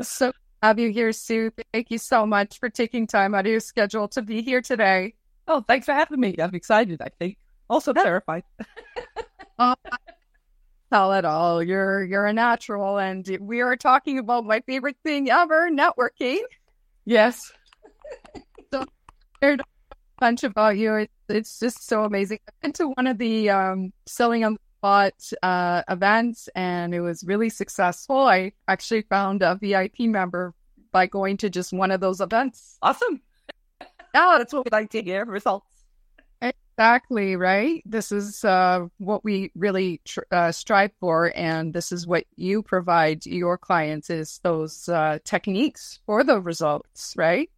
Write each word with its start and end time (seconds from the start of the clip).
so 0.00 0.32
have 0.62 0.78
you 0.78 0.90
here, 0.90 1.12
Sue. 1.12 1.50
Thank 1.72 1.90
you 1.90 1.98
so 1.98 2.26
much 2.26 2.58
for 2.58 2.68
taking 2.68 3.06
time 3.06 3.34
out 3.34 3.46
of 3.46 3.50
your 3.50 3.60
schedule 3.60 4.08
to 4.08 4.22
be 4.22 4.42
here 4.42 4.60
today. 4.60 5.14
Oh, 5.46 5.62
thanks 5.66 5.86
for 5.86 5.92
having 5.92 6.20
me. 6.20 6.34
I'm 6.38 6.54
excited, 6.54 7.00
I 7.00 7.08
think. 7.18 7.38
Also 7.70 7.92
terrified. 7.92 8.42
uh, 9.58 9.74
tell 10.92 11.12
it 11.12 11.24
all. 11.24 11.62
You're 11.62 12.04
you're 12.04 12.26
a 12.26 12.32
natural 12.32 12.98
and 12.98 13.26
we 13.40 13.60
are 13.60 13.76
talking 13.76 14.18
about 14.18 14.44
my 14.44 14.60
favorite 14.60 14.96
thing 15.04 15.30
ever, 15.30 15.70
networking. 15.70 16.40
Yes. 17.04 17.52
so 18.72 18.84
heard 19.40 19.60
a 19.60 19.64
bunch 20.18 20.42
about 20.42 20.76
you. 20.76 20.94
It's, 20.94 21.12
it's 21.28 21.58
just 21.60 21.86
so 21.86 22.04
amazing. 22.04 22.40
I've 22.48 22.60
been 22.60 22.72
to 22.74 22.88
one 22.88 23.06
of 23.06 23.18
the 23.18 23.50
um, 23.50 23.92
selling 24.06 24.44
on 24.44 24.56
spot 24.78 25.14
uh, 25.42 25.82
events 25.88 26.48
and 26.54 26.94
it 26.94 27.00
was 27.00 27.24
really 27.24 27.50
successful. 27.50 28.18
I 28.18 28.52
actually 28.68 29.02
found 29.02 29.42
a 29.42 29.58
VIP 29.60 30.00
member 30.00 30.54
by 30.92 31.06
going 31.06 31.36
to 31.38 31.50
just 31.50 31.72
one 31.72 31.90
of 31.90 32.00
those 32.00 32.20
events. 32.20 32.78
Awesome. 32.82 33.20
Yeah, 34.14 34.36
that's 34.38 34.52
what 34.52 34.64
we 34.64 34.70
like 34.70 34.90
to 34.90 35.02
hear 35.02 35.24
results. 35.24 35.66
Exactly, 36.40 37.34
right? 37.34 37.82
This 37.84 38.12
is 38.12 38.44
uh, 38.44 38.86
what 38.98 39.24
we 39.24 39.50
really 39.56 40.00
tr- 40.04 40.20
uh, 40.30 40.52
strive 40.52 40.92
for. 41.00 41.32
And 41.34 41.74
this 41.74 41.90
is 41.90 42.06
what 42.06 42.24
you 42.36 42.62
provide 42.62 43.26
your 43.26 43.58
clients 43.58 44.10
is 44.10 44.38
those 44.44 44.88
uh, 44.88 45.18
techniques 45.24 45.98
for 46.06 46.22
the 46.22 46.40
results, 46.40 47.14
right? 47.16 47.50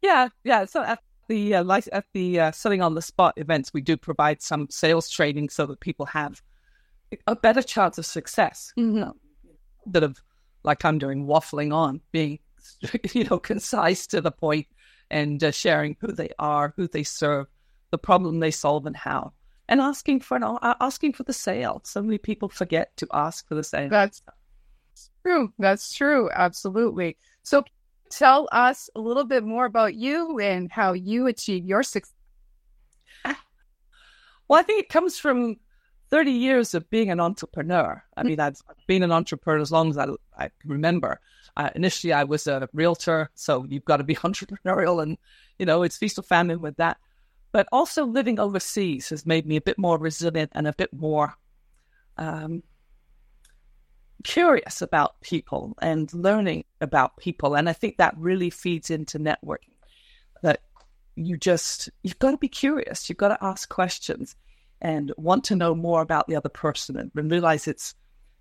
Yeah, 0.00 0.28
yeah. 0.42 0.64
So 0.64 0.82
at 0.82 1.00
the 1.28 1.54
uh, 1.54 1.80
at 1.92 2.06
the 2.14 2.40
uh, 2.40 2.52
selling 2.52 2.80
on 2.80 2.94
the 2.94 3.02
spot 3.02 3.34
events, 3.36 3.72
we 3.74 3.82
do 3.82 3.96
provide 3.96 4.40
some 4.42 4.68
sales 4.70 5.08
training 5.08 5.50
so 5.50 5.66
that 5.66 5.80
people 5.80 6.06
have 6.06 6.42
a 7.26 7.36
better 7.36 7.62
chance 7.62 7.98
of 7.98 8.06
success. 8.06 8.72
Mm-hmm. 8.78 9.10
That 9.86 10.02
of 10.02 10.22
like 10.64 10.84
I'm 10.84 10.98
doing 10.98 11.26
waffling 11.26 11.74
on, 11.74 12.00
being 12.12 12.38
you 13.12 13.24
know 13.24 13.38
concise 13.38 14.06
to 14.08 14.20
the 14.20 14.30
point, 14.30 14.66
and 15.10 15.42
uh, 15.42 15.50
sharing 15.50 15.96
who 16.00 16.12
they 16.12 16.30
are, 16.38 16.72
who 16.76 16.86
they 16.86 17.02
serve 17.02 17.46
the 17.90 17.98
problem 17.98 18.40
they 18.40 18.50
solve 18.50 18.86
and 18.86 18.96
how, 18.96 19.32
and 19.68 19.80
asking 19.80 20.20
for 20.20 20.36
an, 20.36 20.44
uh, 20.44 20.74
asking 20.80 21.12
for 21.12 21.24
the 21.24 21.32
sale. 21.32 21.82
So 21.84 22.02
many 22.02 22.18
people 22.18 22.48
forget 22.48 22.96
to 22.98 23.08
ask 23.12 23.46
for 23.48 23.54
the 23.54 23.64
sale. 23.64 23.90
That's 23.90 24.22
true. 25.24 25.52
That's 25.58 25.92
true. 25.92 26.30
Absolutely. 26.32 27.16
So 27.42 27.64
tell 28.10 28.48
us 28.52 28.88
a 28.94 29.00
little 29.00 29.24
bit 29.24 29.44
more 29.44 29.64
about 29.64 29.94
you 29.94 30.38
and 30.38 30.70
how 30.70 30.92
you 30.92 31.26
achieve 31.26 31.64
your 31.64 31.82
success. 31.82 32.14
Well, 34.52 34.60
I 34.60 34.64
think 34.64 34.80
it 34.80 34.90
comes 34.90 35.18
from 35.18 35.56
30 36.12 36.30
years 36.30 36.74
of 36.74 36.88
being 36.90 37.10
an 37.10 37.20
entrepreneur. 37.20 38.04
I 38.18 38.22
mean, 38.22 38.38
I've 38.38 38.60
been 38.86 39.02
an 39.02 39.10
entrepreneur 39.10 39.62
as 39.62 39.72
long 39.72 39.88
as 39.88 39.96
I, 39.96 40.08
I 40.38 40.50
remember. 40.62 41.18
Uh, 41.56 41.70
initially, 41.74 42.12
I 42.12 42.24
was 42.24 42.46
a 42.46 42.68
realtor, 42.74 43.30
so 43.34 43.64
you've 43.64 43.86
got 43.86 43.96
to 43.96 44.04
be 44.04 44.14
entrepreneurial, 44.16 45.02
and 45.02 45.16
you 45.58 45.64
know, 45.64 45.82
it's 45.82 45.96
feast 45.96 46.18
or 46.18 46.22
famine 46.22 46.60
with 46.60 46.76
that. 46.76 46.98
But 47.50 47.66
also 47.72 48.04
living 48.04 48.38
overseas 48.38 49.08
has 49.08 49.24
made 49.24 49.46
me 49.46 49.56
a 49.56 49.62
bit 49.62 49.78
more 49.78 49.96
resilient 49.96 50.52
and 50.54 50.68
a 50.68 50.74
bit 50.74 50.92
more 50.92 51.34
um, 52.18 52.62
curious 54.22 54.82
about 54.82 55.18
people 55.22 55.74
and 55.80 56.12
learning 56.12 56.64
about 56.82 57.16
people. 57.16 57.54
And 57.54 57.70
I 57.70 57.72
think 57.72 57.96
that 57.96 58.14
really 58.18 58.50
feeds 58.50 58.90
into 58.90 59.18
networking. 59.18 59.76
That 60.42 60.60
you 61.16 61.38
just, 61.38 61.88
you've 62.02 62.18
got 62.18 62.32
to 62.32 62.36
be 62.36 62.48
curious, 62.48 63.08
you've 63.08 63.16
got 63.16 63.28
to 63.28 63.42
ask 63.42 63.70
questions 63.70 64.36
and 64.82 65.12
want 65.16 65.44
to 65.44 65.56
know 65.56 65.74
more 65.74 66.02
about 66.02 66.26
the 66.28 66.36
other 66.36 66.48
person 66.50 66.96
and 66.98 67.30
realize 67.30 67.66
it's 67.66 67.94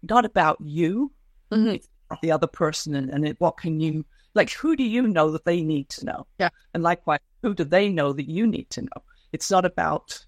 not 0.04 0.26
about 0.26 0.58
you, 0.60 1.12
mm-hmm. 1.52 1.68
it's 1.68 1.88
about 2.10 2.22
the 2.22 2.32
other 2.32 2.48
person 2.48 2.96
and, 2.96 3.10
and 3.10 3.26
it, 3.26 3.40
what 3.40 3.58
can 3.58 3.80
you 3.80 4.04
like 4.34 4.52
who 4.52 4.76
do 4.76 4.84
you 4.84 5.08
know 5.08 5.32
that 5.32 5.46
they 5.46 5.62
need 5.62 5.90
to 5.90 6.06
know? 6.06 6.28
Yeah. 6.40 6.50
And 6.74 6.84
likewise, 6.84 7.20
who 7.42 7.54
do 7.54 7.64
they 7.64 7.90
know 7.90 8.14
that 8.14 8.30
you 8.30 8.48
need 8.48 8.70
to 8.72 8.82
know? 8.82 9.04
It's 9.34 9.52
not 9.52 9.66
about, 9.66 10.26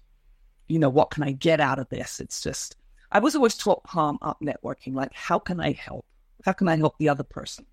you 0.68 0.78
know, 0.78 0.88
what 0.88 1.10
can 1.10 1.22
I 1.22 1.32
get 1.32 1.60
out 1.60 1.78
of 1.78 1.88
this? 1.88 2.20
It's 2.20 2.42
just, 2.42 2.76
I 3.12 3.18
was 3.18 3.34
always 3.34 3.56
taught 3.56 3.84
palm 3.84 4.18
up 4.22 4.38
networking, 4.42 4.94
like, 4.94 5.12
how 5.14 5.38
can 5.38 5.60
I 5.60 5.72
help? 5.72 6.04
How 6.44 6.52
can 6.52 6.68
I 6.68 6.76
help 6.76 6.98
the 6.98 7.08
other 7.08 7.22
person? 7.22 7.64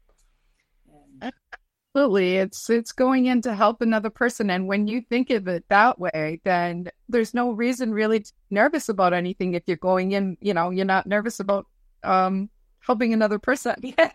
Absolutely. 1.94 2.38
It's 2.38 2.69
it's 2.69 2.94
going 2.94 3.25
in 3.25 3.41
to 3.41 3.53
help 3.53 3.81
another 3.81 4.09
person. 4.09 4.50
And 4.50 4.66
when 4.66 4.88
you 4.88 5.02
think 5.02 5.29
of 5.29 5.50
it 5.50 5.66
that 5.68 6.00
way, 6.00 6.40
then 6.46 6.90
there's 7.09 7.34
no 7.34 7.52
reason 7.52 7.91
really 7.91 8.22
to 8.22 8.34
be 8.50 8.56
nervous 8.56 8.88
about 8.88 9.12
anything 9.12 9.56
if 9.56 9.63
you're 9.66 9.75
going 9.75 10.13
in, 10.13 10.38
you 10.40 10.53
know, 10.53 10.69
you're 10.69 10.85
not 10.85 11.06
nervous 11.06 11.41
about 11.41 11.68
um 12.03 12.50
helping 12.79 13.13
another 13.13 13.40
person. 13.40 13.75
Yeah. 13.97 14.12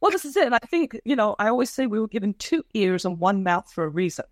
Well, 0.00 0.10
this 0.10 0.24
is 0.24 0.36
it. 0.36 0.46
And 0.46 0.54
I 0.54 0.66
think, 0.66 1.00
you 1.04 1.16
know, 1.16 1.34
I 1.38 1.48
always 1.48 1.70
say 1.70 1.86
we 1.86 2.00
were 2.00 2.08
given 2.08 2.34
two 2.34 2.62
ears 2.74 3.06
and 3.06 3.18
one 3.18 3.42
mouth 3.42 3.70
for 3.72 3.84
a 3.84 3.88
reason 3.88 4.26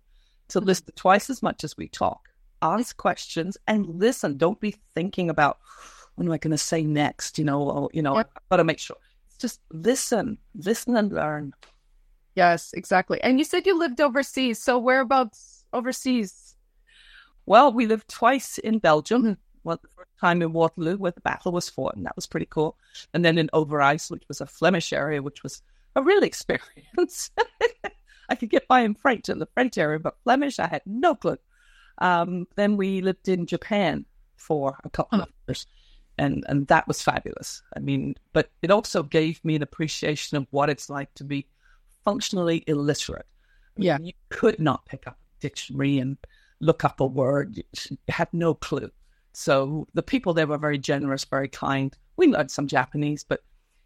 to 0.49 0.59
mm-hmm. 0.59 0.67
listen 0.67 0.93
twice 0.95 1.29
as 1.29 1.41
much 1.41 1.63
as 1.63 1.77
we 1.77 1.87
talk. 1.87 2.29
Ask 2.61 2.97
questions 2.97 3.57
and 3.67 3.87
listen. 3.87 4.37
Don't 4.37 4.59
be 4.59 4.75
thinking 4.93 5.29
about 5.29 5.59
what 6.15 6.25
am 6.25 6.31
I 6.31 6.37
going 6.37 6.51
to 6.51 6.57
say 6.57 6.83
next? 6.83 7.39
You 7.39 7.45
know, 7.45 7.61
or, 7.63 7.89
you 7.93 8.01
know, 8.01 8.17
yep. 8.17 8.31
I've 8.35 8.49
got 8.49 8.57
to 8.57 8.63
make 8.63 8.79
sure. 8.79 8.97
Just 9.39 9.61
listen, 9.71 10.37
listen 10.55 10.95
and 10.95 11.11
learn. 11.11 11.53
Yes, 12.35 12.73
exactly. 12.73 13.21
And 13.21 13.37
you 13.37 13.45
said 13.45 13.65
you 13.65 13.77
lived 13.77 14.01
overseas. 14.01 14.61
So 14.61 14.79
whereabouts 14.79 15.65
overseas? 15.71 16.55
Well, 17.45 17.71
we 17.71 17.87
lived 17.87 18.07
twice 18.07 18.57
in 18.57 18.79
Belgium. 18.79 19.21
Mm-hmm. 19.23 19.33
Well, 19.63 19.79
the 19.81 19.89
first 19.95 20.09
time 20.19 20.41
in 20.41 20.51
Waterloo, 20.51 20.97
where 20.97 21.11
the 21.11 21.21
battle 21.21 21.51
was 21.51 21.69
fought, 21.69 21.95
and 21.95 22.05
that 22.05 22.15
was 22.15 22.27
pretty 22.27 22.47
cool. 22.49 22.77
And 23.13 23.23
then 23.23 23.37
in 23.37 23.49
Overijse, 23.53 24.11
which 24.11 24.23
was 24.27 24.41
a 24.41 24.45
Flemish 24.45 24.91
area, 24.91 25.21
which 25.21 25.43
was 25.43 25.61
a 25.95 26.01
real 26.01 26.23
experience. 26.23 27.31
I 28.29 28.35
could 28.35 28.49
get 28.49 28.67
by 28.67 28.81
in 28.81 28.95
French 28.95 29.29
in 29.29 29.39
the 29.39 29.47
French 29.53 29.77
area, 29.77 29.99
but 29.99 30.17
Flemish, 30.23 30.59
I 30.59 30.67
had 30.67 30.81
no 30.85 31.15
clue. 31.15 31.37
Um, 31.99 32.47
then 32.55 32.77
we 32.77 33.01
lived 33.01 33.27
in 33.27 33.45
Japan 33.45 34.05
for 34.37 34.77
a 34.83 34.89
couple 34.89 35.21
of 35.21 35.29
years, 35.47 35.67
and 36.17 36.43
and 36.47 36.67
that 36.67 36.87
was 36.87 37.01
fabulous. 37.01 37.61
I 37.75 37.79
mean, 37.79 38.15
but 38.33 38.49
it 38.61 38.71
also 38.71 39.03
gave 39.03 39.43
me 39.45 39.55
an 39.55 39.61
appreciation 39.61 40.37
of 40.37 40.47
what 40.51 40.69
it's 40.69 40.89
like 40.89 41.13
to 41.15 41.23
be 41.23 41.47
functionally 42.05 42.63
illiterate. 42.67 43.25
Yeah, 43.77 43.97
you 44.01 44.13
could 44.29 44.59
not 44.59 44.85
pick 44.85 45.07
up 45.07 45.13
a 45.15 45.41
dictionary 45.41 45.99
and 45.99 46.17
look 46.59 46.83
up 46.83 46.99
a 46.99 47.05
word. 47.05 47.57
You 47.57 47.63
had 48.07 48.27
no 48.31 48.53
clue. 48.53 48.91
So 49.33 49.87
the 49.93 50.03
people 50.03 50.33
there 50.33 50.47
were 50.47 50.57
very 50.57 50.77
generous, 50.77 51.25
very 51.25 51.47
kind. 51.47 51.95
We 52.17 52.27
learned 52.27 52.51
some 52.51 52.67
Japanese, 52.67 53.23
but 53.23 53.41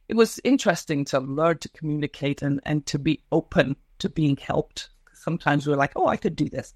it 0.09 0.15
was 0.15 0.39
interesting 0.43 1.05
to 1.05 1.19
learn 1.19 1.57
to 1.59 1.69
communicate 1.69 2.41
and, 2.41 2.59
and 2.63 2.85
to 2.87 2.99
be 2.99 3.23
open 3.31 3.75
to 3.99 4.09
being 4.09 4.37
helped. 4.37 4.89
Sometimes 5.13 5.65
we're 5.65 5.75
like, 5.75 5.93
oh, 5.95 6.07
I 6.07 6.17
could 6.17 6.35
do 6.35 6.49
this. 6.49 6.73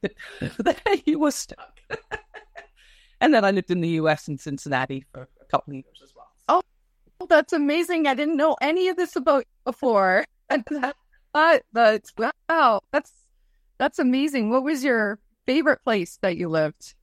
But 0.00 0.14
then 0.58 1.02
you 1.04 1.18
were 1.18 1.30
stuck. 1.30 1.80
and 3.20 3.32
then 3.32 3.44
I 3.44 3.50
lived 3.50 3.70
in 3.70 3.80
the 3.80 3.88
US 3.90 4.28
in 4.28 4.38
Cincinnati 4.38 5.04
for 5.12 5.28
a 5.40 5.44
couple 5.46 5.72
of 5.72 5.76
years 5.76 6.00
as 6.02 6.14
well. 6.14 6.30
Oh, 6.48 7.26
that's 7.26 7.52
amazing. 7.52 8.06
I 8.06 8.14
didn't 8.14 8.36
know 8.36 8.56
any 8.60 8.88
of 8.88 8.96
this 8.96 9.16
about 9.16 9.44
before. 9.64 10.24
but, 11.32 11.62
but 11.72 12.04
wow, 12.48 12.80
that's 12.92 13.12
that's 13.78 13.98
amazing. 13.98 14.50
What 14.50 14.64
was 14.64 14.82
your 14.82 15.18
favorite 15.46 15.82
place 15.84 16.18
that 16.22 16.36
you 16.36 16.48
lived? 16.48 16.94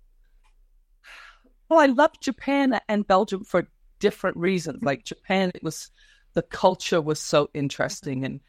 Well, 1.69 1.79
I 1.79 1.87
loved 1.87 2.21
Japan 2.21 2.79
and 2.87 3.07
Belgium 3.07 3.43
for 3.43 3.67
different 3.99 4.37
reasons. 4.37 4.83
Like 4.83 5.05
Japan, 5.05 5.51
it 5.55 5.63
was 5.63 5.89
the 6.33 6.41
culture 6.41 7.01
was 7.01 7.19
so 7.19 7.49
interesting 7.53 8.25
and 8.25 8.41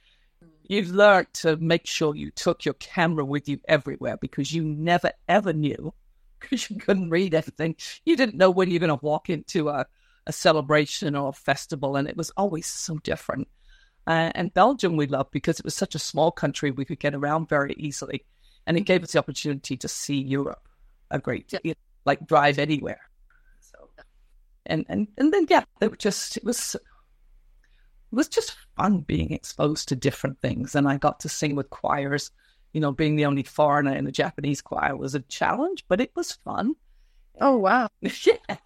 you've 0.68 0.90
learned 0.90 1.32
to 1.32 1.56
make 1.56 1.86
sure 1.86 2.14
you 2.14 2.30
took 2.30 2.64
your 2.64 2.74
camera 2.74 3.24
with 3.24 3.48
you 3.48 3.58
everywhere 3.68 4.16
because 4.16 4.52
you 4.52 4.64
never 4.64 5.12
ever 5.28 5.52
knew 5.52 5.94
because 6.40 6.68
you 6.68 6.76
couldn't 6.76 7.10
read 7.10 7.34
anything. 7.34 7.76
You 8.04 8.16
didn't 8.16 8.36
know 8.36 8.50
when 8.50 8.70
you're 8.70 8.80
going 8.80 8.96
to 8.96 9.04
walk 9.06 9.30
into 9.30 9.68
a, 9.68 9.86
a 10.26 10.32
celebration 10.32 11.16
or 11.16 11.30
a 11.30 11.32
festival, 11.32 11.96
and 11.96 12.08
it 12.08 12.16
was 12.16 12.30
always 12.36 12.66
so 12.66 12.98
different. 12.98 13.48
Uh, 14.06 14.30
and 14.34 14.54
Belgium 14.54 14.96
we 14.96 15.06
loved 15.06 15.32
because 15.32 15.58
it 15.58 15.64
was 15.64 15.74
such 15.74 15.94
a 15.94 16.00
small 16.00 16.30
country, 16.30 16.70
we 16.70 16.84
could 16.84 17.00
get 17.00 17.14
around 17.14 17.48
very 17.48 17.74
easily, 17.76 18.24
and 18.66 18.76
it 18.76 18.82
gave 18.82 19.02
us 19.02 19.12
the 19.12 19.18
opportunity 19.18 19.76
to 19.76 19.88
see 19.88 20.16
Europe 20.20 20.68
a 21.10 21.18
great 21.18 21.48
deal, 21.48 21.74
like 22.04 22.26
drive 22.26 22.58
anywhere. 22.58 23.00
So, 23.60 23.90
and 24.66 24.84
and 24.88 25.08
and 25.18 25.32
then 25.32 25.46
yeah, 25.48 25.64
it 25.80 25.90
was 25.90 25.98
just 25.98 26.36
it 26.36 26.44
was 26.44 26.76
it 26.76 28.14
was 28.14 28.28
just 28.28 28.56
fun 28.76 29.00
being 29.00 29.32
exposed 29.32 29.88
to 29.88 29.96
different 29.96 30.40
things. 30.40 30.74
And 30.74 30.88
I 30.88 30.96
got 30.98 31.20
to 31.20 31.28
sing 31.28 31.56
with 31.56 31.70
choirs. 31.70 32.30
You 32.72 32.80
know, 32.80 32.92
being 32.92 33.16
the 33.16 33.24
only 33.24 33.42
foreigner 33.42 33.94
in 33.94 34.04
the 34.04 34.12
Japanese 34.12 34.60
choir 34.60 34.96
was 34.96 35.14
a 35.14 35.20
challenge, 35.20 35.84
but 35.88 36.00
it 36.00 36.10
was 36.14 36.32
fun. 36.32 36.74
Oh, 37.40 37.56
wow. 37.56 37.88
yeah. 38.00 38.56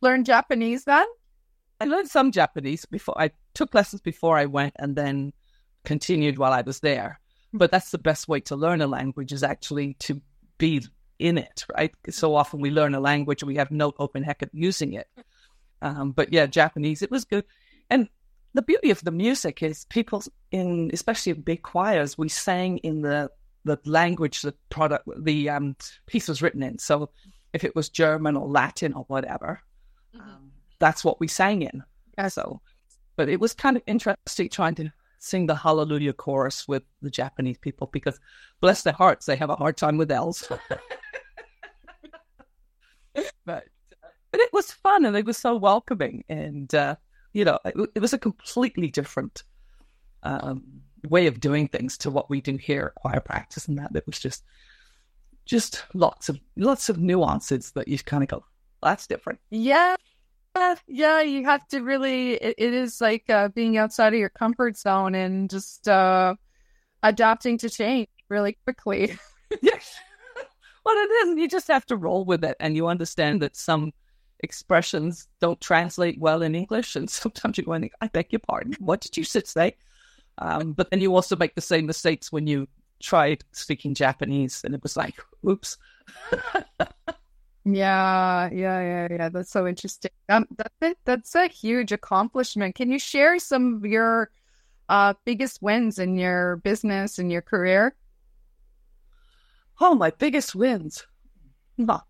Learn 0.00 0.24
Japanese 0.24 0.84
then? 0.84 1.06
I 1.80 1.84
learned 1.86 2.08
some 2.08 2.30
Japanese 2.30 2.84
before 2.84 3.20
I 3.20 3.30
took 3.54 3.74
lessons 3.74 4.00
before 4.00 4.38
I 4.38 4.46
went 4.46 4.74
and 4.78 4.96
then 4.96 5.32
continued 5.84 6.38
while 6.38 6.52
I 6.52 6.62
was 6.62 6.80
there. 6.80 7.20
But 7.52 7.70
that's 7.70 7.90
the 7.90 7.98
best 7.98 8.28
way 8.28 8.40
to 8.40 8.56
learn 8.56 8.80
a 8.80 8.86
language 8.86 9.32
is 9.32 9.42
actually 9.42 9.94
to 10.00 10.20
be 10.58 10.82
in 11.18 11.38
it, 11.38 11.64
right? 11.76 11.94
So 12.10 12.34
often 12.34 12.60
we 12.60 12.70
learn 12.70 12.94
a 12.94 13.00
language 13.00 13.42
and 13.42 13.48
we 13.48 13.56
have 13.56 13.70
no 13.70 13.92
open 13.98 14.22
heck 14.22 14.42
of 14.42 14.50
using 14.52 14.94
it. 14.94 15.08
Um, 15.82 16.12
but 16.12 16.32
yeah, 16.32 16.46
Japanese, 16.46 17.02
it 17.02 17.10
was 17.10 17.24
good 17.24 17.44
And 17.90 18.08
the 18.54 18.62
beauty 18.62 18.90
of 18.90 19.02
the 19.02 19.10
music 19.10 19.62
is 19.62 19.84
people 19.86 20.22
in, 20.50 20.90
especially 20.92 21.32
in 21.32 21.42
big 21.42 21.62
choirs, 21.62 22.16
we 22.16 22.28
sang 22.28 22.78
in 22.78 23.02
the 23.02 23.30
the 23.64 23.78
language 23.84 24.42
the 24.42 24.54
product 24.70 25.08
the 25.22 25.48
um, 25.48 25.76
piece 26.06 26.28
was 26.28 26.42
written 26.42 26.62
in. 26.62 26.78
So 26.78 27.10
if 27.52 27.64
it 27.64 27.76
was 27.76 27.88
German 27.88 28.36
or 28.36 28.48
Latin 28.48 28.92
or 28.92 29.04
whatever, 29.08 29.60
mm-hmm. 30.14 30.28
um, 30.28 30.52
that's 30.78 31.04
what 31.04 31.20
we 31.20 31.28
sang 31.28 31.62
in. 31.62 31.82
Yeah. 32.18 32.28
So, 32.28 32.60
but 33.16 33.28
it 33.28 33.40
was 33.40 33.52
kind 33.54 33.76
of 33.76 33.82
interesting 33.86 34.48
trying 34.48 34.74
to 34.76 34.92
sing 35.18 35.46
the 35.46 35.54
Hallelujah 35.54 36.12
chorus 36.12 36.66
with 36.66 36.82
the 37.00 37.10
Japanese 37.10 37.58
people 37.58 37.88
because, 37.92 38.18
bless 38.60 38.82
their 38.82 38.92
hearts, 38.92 39.26
they 39.26 39.36
have 39.36 39.50
a 39.50 39.56
hard 39.56 39.76
time 39.76 39.96
with 39.96 40.10
L's. 40.10 40.46
but 43.44 43.64
but 44.32 44.40
it 44.40 44.52
was 44.52 44.72
fun 44.72 45.04
and 45.04 45.16
it 45.16 45.26
was 45.26 45.36
so 45.36 45.54
welcoming 45.54 46.24
and 46.28 46.74
uh, 46.74 46.96
you 47.34 47.44
know 47.44 47.58
it, 47.64 47.74
it, 47.94 48.00
was 48.00 48.14
a 48.14 48.18
completely 48.18 48.88
different 48.88 49.42
um, 50.22 50.62
way 51.08 51.26
of 51.26 51.38
doing 51.38 51.68
things 51.68 51.98
to 51.98 52.10
what 52.10 52.30
we 52.30 52.40
do 52.40 52.56
here 52.56 52.86
at 52.86 52.94
choir 52.94 53.20
practice 53.20 53.68
and 53.68 53.78
that. 53.78 53.94
It 53.94 54.06
was 54.06 54.18
just 54.18 54.44
just 55.44 55.84
lots 55.92 56.28
of 56.28 56.40
lots 56.56 56.88
of 56.88 56.98
nuances 56.98 57.72
that 57.72 57.88
you 57.88 57.98
kind 57.98 58.22
of 58.22 58.28
go 58.28 58.44
that's 58.82 59.06
different. 59.06 59.38
Yeah 59.50 59.96
yeah 60.86 61.20
you 61.20 61.44
have 61.44 61.66
to 61.68 61.80
really 61.80 62.34
it, 62.34 62.54
it 62.58 62.74
is 62.74 63.00
like 63.00 63.28
uh, 63.30 63.48
being 63.48 63.76
outside 63.76 64.12
of 64.12 64.18
your 64.18 64.28
comfort 64.28 64.76
zone 64.76 65.14
and 65.14 65.48
just 65.50 65.88
uh, 65.88 66.34
adapting 67.02 67.58
to 67.58 67.70
change 67.70 68.08
really 68.28 68.56
quickly 68.64 69.16
yes 69.62 69.94
well 70.84 70.96
it 70.96 71.28
is 71.28 71.38
you 71.38 71.48
just 71.48 71.68
have 71.68 71.86
to 71.86 71.96
roll 71.96 72.24
with 72.24 72.44
it 72.44 72.56
and 72.60 72.76
you 72.76 72.86
understand 72.86 73.40
that 73.40 73.56
some 73.56 73.92
expressions 74.42 75.28
don't 75.40 75.60
translate 75.60 76.18
well 76.20 76.42
in 76.42 76.54
English. 76.54 76.96
And 76.96 77.08
sometimes 77.10 77.56
you're 77.56 77.64
going, 77.64 77.90
I 78.00 78.08
beg 78.08 78.32
your 78.32 78.40
pardon. 78.40 78.76
What 78.78 79.00
did 79.00 79.16
you 79.16 79.24
say? 79.24 79.76
Um, 80.38 80.72
but 80.72 80.90
then 80.90 81.00
you 81.00 81.14
also 81.14 81.36
make 81.36 81.54
the 81.54 81.60
same 81.60 81.86
mistakes 81.86 82.32
when 82.32 82.46
you 82.46 82.66
tried 83.00 83.44
speaking 83.52 83.94
Japanese 83.94 84.62
and 84.64 84.74
it 84.74 84.82
was 84.82 84.96
like, 84.96 85.14
oops. 85.48 85.76
Yeah, 87.64 88.48
yeah, 88.52 88.80
yeah, 88.80 89.08
yeah. 89.10 89.28
That's 89.28 89.50
so 89.50 89.66
interesting. 89.66 90.10
Um, 90.28 90.46
that's, 90.56 90.98
that's 91.04 91.34
a 91.34 91.46
huge 91.48 91.92
accomplishment. 91.92 92.74
Can 92.74 92.90
you 92.90 92.98
share 92.98 93.38
some 93.38 93.74
of 93.76 93.84
your 93.84 94.30
uh, 94.88 95.14
biggest 95.24 95.62
wins 95.62 95.98
in 95.98 96.16
your 96.16 96.56
business 96.56 97.18
and 97.18 97.30
your 97.30 97.42
career? 97.42 97.94
Oh, 99.80 99.94
my 99.94 100.10
biggest 100.10 100.54
wins. 100.54 101.06
Huh 101.84 102.00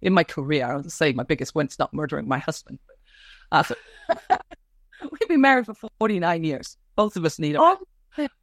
in 0.00 0.12
my 0.12 0.24
career. 0.24 0.66
I 0.66 0.76
was 0.76 0.94
say 0.94 1.12
my 1.12 1.22
biggest 1.22 1.54
win's 1.54 1.78
not 1.78 1.92
murdering 1.92 2.28
my 2.28 2.38
husband. 2.38 2.78
Uh, 3.50 3.62
so 3.62 3.74
we've 5.02 5.28
been 5.28 5.40
married 5.40 5.66
for 5.66 5.74
49 5.98 6.44
years. 6.44 6.76
Both 6.96 7.16
of 7.16 7.24
us 7.24 7.38
need 7.38 7.54
it. 7.54 7.60
Oh. 7.60 7.78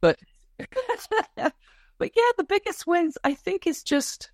But, 0.00 0.18
but 1.36 2.10
yeah, 2.16 2.30
the 2.36 2.44
biggest 2.48 2.86
wins, 2.86 3.18
I 3.24 3.34
think, 3.34 3.66
is 3.66 3.82
just, 3.82 4.30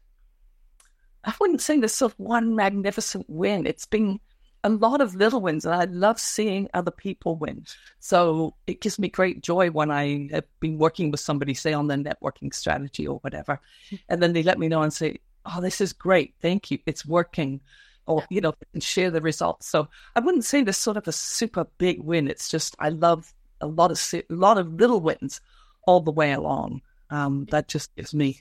I 1.24 1.34
wouldn't 1.40 1.60
say 1.60 1.78
there's 1.78 1.94
sort 1.94 2.12
of 2.12 2.18
one 2.18 2.54
magnificent 2.56 3.26
win. 3.28 3.66
It's 3.66 3.86
been 3.86 4.20
a 4.64 4.68
lot 4.68 5.00
of 5.00 5.14
little 5.14 5.40
wins, 5.40 5.64
and 5.64 5.74
I 5.74 5.84
love 5.84 6.20
seeing 6.20 6.68
other 6.74 6.90
people 6.90 7.36
win. 7.36 7.66
So 8.00 8.54
it 8.66 8.80
gives 8.80 8.98
me 8.98 9.08
great 9.08 9.42
joy 9.42 9.70
when 9.70 9.90
I 9.90 10.28
have 10.32 10.44
been 10.60 10.78
working 10.78 11.10
with 11.10 11.20
somebody, 11.20 11.54
say 11.54 11.72
on 11.72 11.88
their 11.88 11.98
networking 11.98 12.54
strategy 12.54 13.06
or 13.06 13.18
whatever, 13.18 13.60
and 14.08 14.22
then 14.22 14.32
they 14.32 14.42
let 14.42 14.58
me 14.58 14.68
know 14.68 14.82
and 14.82 14.92
say, 14.92 15.18
oh, 15.46 15.60
this 15.60 15.80
is 15.80 15.92
great. 15.92 16.34
Thank 16.40 16.70
you. 16.70 16.78
It's 16.86 17.06
working. 17.06 17.60
Or, 18.06 18.24
you 18.30 18.40
know, 18.40 18.52
and 18.74 18.82
share 18.82 19.12
the 19.12 19.20
results. 19.20 19.68
So 19.68 19.86
I 20.16 20.20
wouldn't 20.20 20.44
say 20.44 20.62
there's 20.62 20.76
sort 20.76 20.96
of 20.96 21.06
a 21.06 21.12
super 21.12 21.64
big 21.78 22.00
win. 22.00 22.26
It's 22.26 22.48
just, 22.48 22.74
I 22.80 22.88
love 22.88 23.32
a 23.60 23.68
lot 23.68 23.92
of, 23.92 24.12
a 24.12 24.24
lot 24.34 24.58
of 24.58 24.74
little 24.74 25.00
wins 25.00 25.40
all 25.86 26.00
the 26.00 26.10
way 26.10 26.32
along. 26.32 26.82
Um, 27.10 27.46
that 27.52 27.68
just 27.68 27.94
gives 27.94 28.12
me, 28.12 28.40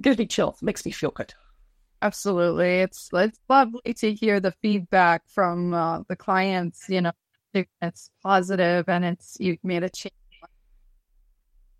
gives 0.00 0.16
me 0.16 0.26
chills, 0.26 0.62
makes 0.62 0.86
me 0.86 0.92
feel 0.92 1.10
good. 1.10 1.34
Absolutely. 2.02 2.80
It's, 2.80 3.08
it's 3.12 3.38
lovely 3.48 3.94
to 3.94 4.12
hear 4.12 4.38
the 4.40 4.52
feedback 4.62 5.22
from 5.28 5.74
uh, 5.74 6.02
the 6.08 6.16
clients, 6.16 6.84
you 6.88 7.00
know, 7.00 7.12
it's 7.54 8.10
positive 8.22 8.88
and 8.88 9.04
it's, 9.04 9.36
you've 9.40 9.64
made 9.64 9.82
a 9.82 9.88
change 9.88 10.12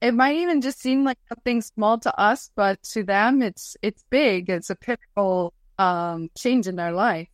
it 0.00 0.12
might 0.12 0.36
even 0.36 0.60
just 0.60 0.80
seem 0.80 1.04
like 1.04 1.18
something 1.28 1.62
small 1.62 1.98
to 1.98 2.20
us, 2.20 2.50
but 2.54 2.82
to 2.82 3.02
them, 3.02 3.42
it's 3.42 3.76
it's 3.82 4.04
big. 4.10 4.50
It's 4.50 4.70
a 4.70 4.76
pivotal 4.76 5.54
um, 5.78 6.30
change 6.36 6.66
in 6.66 6.76
their 6.76 6.92
life. 6.92 7.28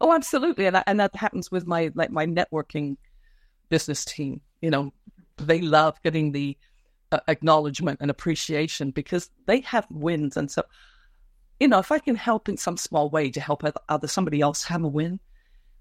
Oh, 0.00 0.12
absolutely, 0.12 0.66
and 0.66 0.82
and 0.86 1.00
that 1.00 1.14
happens 1.14 1.50
with 1.50 1.66
my 1.66 1.90
like 1.94 2.10
my 2.10 2.26
networking 2.26 2.96
business 3.68 4.04
team. 4.04 4.40
You 4.60 4.70
know, 4.70 4.92
they 5.36 5.60
love 5.60 6.02
getting 6.02 6.32
the 6.32 6.56
uh, 7.12 7.20
acknowledgement 7.28 7.98
and 8.00 8.10
appreciation 8.10 8.90
because 8.90 9.30
they 9.46 9.60
have 9.60 9.86
wins, 9.90 10.36
and 10.36 10.50
so 10.50 10.62
you 11.60 11.68
know, 11.68 11.78
if 11.78 11.92
I 11.92 11.98
can 11.98 12.16
help 12.16 12.48
in 12.48 12.56
some 12.56 12.76
small 12.76 13.10
way 13.10 13.30
to 13.30 13.40
help 13.40 13.62
other 13.88 14.08
somebody 14.08 14.40
else 14.40 14.64
have 14.64 14.84
a 14.84 14.88
win, 14.88 15.20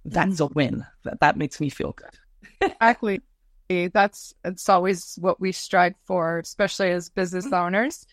that's 0.05 0.39
a 0.39 0.47
win. 0.47 0.85
That 1.03 1.19
that 1.19 1.37
makes 1.37 1.59
me 1.59 1.69
feel 1.69 1.93
good. 1.93 2.17
exactly 2.61 3.21
that's 3.67 4.33
it's 4.43 4.69
always 4.69 5.17
what 5.19 5.39
we 5.39 5.51
strive 5.51 5.95
for, 6.05 6.39
especially 6.39 6.91
as 6.91 7.09
business 7.09 7.51
owners. 7.51 8.05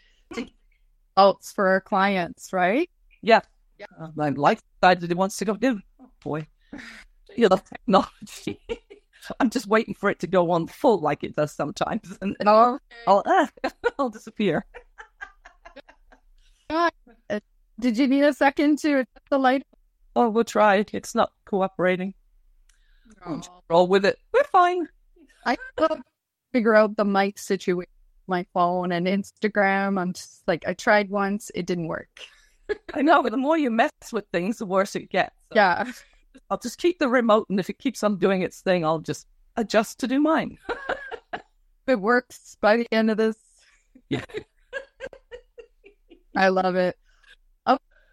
Results 1.16 1.52
for 1.52 1.68
our 1.68 1.80
clients, 1.80 2.52
right? 2.52 2.88
Yeah. 3.20 3.40
Yeah. 3.78 3.86
Uh, 4.00 4.08
my 4.14 4.30
life 4.30 4.60
decided 4.80 5.10
it 5.10 5.16
wants 5.16 5.36
to 5.38 5.44
go 5.44 5.56
do. 5.56 5.80
Oh 6.00 6.10
boy. 6.22 6.46
You 7.34 7.48
know, 7.48 7.56
technology. 7.56 8.60
I'm 9.40 9.48
just 9.48 9.66
waiting 9.66 9.94
for 9.94 10.10
it 10.10 10.18
to 10.18 10.26
go 10.26 10.50
on 10.50 10.66
full 10.66 11.00
like 11.00 11.24
it 11.24 11.34
does 11.34 11.50
sometimes. 11.50 12.18
And 12.20 12.36
then 12.38 12.46
I'll, 12.46 12.78
I'll, 13.06 13.22
uh, 13.24 13.46
I'll 13.98 14.10
disappear. 14.10 14.66
Did 17.82 17.98
you 17.98 18.06
need 18.06 18.22
a 18.22 18.32
second 18.32 18.78
to 18.78 19.00
adjust 19.00 19.28
the 19.28 19.38
light? 19.38 19.64
Oh, 20.14 20.28
we'll 20.28 20.44
try. 20.44 20.84
It's 20.92 21.16
not 21.16 21.32
cooperating. 21.46 22.14
Oh. 23.26 23.40
Roll 23.68 23.88
with 23.88 24.04
it. 24.04 24.18
We're 24.32 24.44
fine. 24.44 24.86
I 25.44 25.56
figure 26.52 26.76
out 26.76 26.96
the 26.96 27.04
mic 27.04 27.40
situation, 27.40 27.90
my 28.28 28.46
phone 28.54 28.92
and 28.92 29.08
Instagram. 29.08 30.00
I'm 30.00 30.12
just 30.12 30.46
like, 30.46 30.64
I 30.64 30.74
tried 30.74 31.10
once, 31.10 31.50
it 31.56 31.66
didn't 31.66 31.88
work. 31.88 32.20
I 32.94 33.02
know, 33.02 33.20
but 33.20 33.32
the 33.32 33.36
more 33.36 33.58
you 33.58 33.68
mess 33.68 33.90
with 34.12 34.26
things, 34.32 34.58
the 34.58 34.66
worse 34.66 34.94
it 34.94 35.10
gets. 35.10 35.34
So 35.48 35.56
yeah. 35.56 35.90
I'll 36.50 36.58
just 36.58 36.78
keep 36.78 37.00
the 37.00 37.08
remote, 37.08 37.48
and 37.50 37.58
if 37.58 37.68
it 37.68 37.80
keeps 37.80 38.04
on 38.04 38.16
doing 38.16 38.42
its 38.42 38.60
thing, 38.60 38.84
I'll 38.84 39.00
just 39.00 39.26
adjust 39.56 39.98
to 39.98 40.06
do 40.06 40.20
mine. 40.20 40.56
it 41.88 42.00
works 42.00 42.56
by 42.60 42.76
the 42.76 42.86
end 42.92 43.10
of 43.10 43.16
this. 43.16 43.36
Yeah. 44.08 44.24
I 46.36 46.48
love 46.48 46.76
it. 46.76 46.96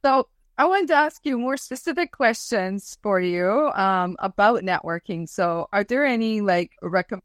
So 0.04 0.28
I 0.60 0.66
wanted 0.66 0.90
to 0.90 0.96
ask 0.96 1.26
you 1.26 1.38
more 1.38 1.56
specific 1.56 2.12
questions 2.12 2.98
for 3.02 3.22
you 3.22 3.72
um, 3.76 4.18
about 4.20 4.62
networking. 4.62 5.28
So, 5.30 5.70
are 5.72 5.86
there 5.86 6.04
any 6.06 6.42
like 6.42 6.74
recommended 6.82 7.24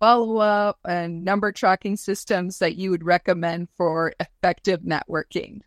follow 0.00 0.38
up 0.38 0.78
and 0.86 1.22
number 1.22 1.52
tracking 1.52 1.94
systems 1.98 2.58
that 2.60 2.76
you 2.76 2.90
would 2.90 3.04
recommend 3.04 3.68
for 3.76 4.14
effective 4.18 4.80
networking? 4.80 5.60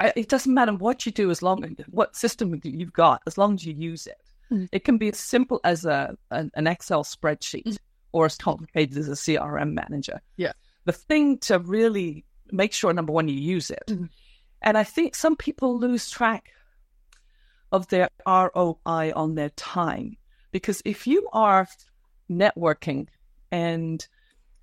I, 0.00 0.14
it 0.16 0.30
doesn't 0.30 0.54
matter 0.54 0.72
what 0.72 1.04
you 1.04 1.12
do, 1.12 1.30
as 1.30 1.42
long 1.42 1.62
as 1.62 1.72
what 1.90 2.16
system 2.16 2.58
you've 2.64 2.94
got, 2.94 3.20
as 3.26 3.36
long 3.36 3.52
as 3.52 3.66
you 3.66 3.74
use 3.74 4.06
it. 4.06 4.16
Mm. 4.50 4.70
It 4.72 4.84
can 4.84 4.96
be 4.96 5.10
as 5.10 5.18
simple 5.18 5.60
as 5.64 5.84
a 5.84 6.16
an, 6.30 6.50
Excel 6.66 7.04
spreadsheet 7.04 7.64
mm. 7.64 7.78
or 8.12 8.24
as 8.24 8.36
complicated 8.36 8.96
as 8.96 9.08
a 9.08 9.12
CRM 9.12 9.74
manager. 9.74 10.22
Yeah. 10.38 10.52
The 10.86 10.92
thing 10.92 11.36
to 11.40 11.58
really 11.58 12.24
make 12.50 12.72
sure, 12.72 12.90
number 12.94 13.12
one, 13.12 13.28
you 13.28 13.38
use 13.38 13.70
it. 13.70 13.84
Mm 13.86 14.08
and 14.62 14.76
I 14.76 14.84
think 14.84 15.14
some 15.14 15.36
people 15.36 15.78
lose 15.78 16.10
track 16.10 16.50
of 17.70 17.88
their 17.88 18.08
ROI 18.26 19.12
on 19.14 19.34
their 19.34 19.50
time. 19.50 20.16
Because 20.50 20.82
if 20.84 21.06
you 21.06 21.28
are 21.32 21.68
networking 22.30 23.08
and 23.50 24.06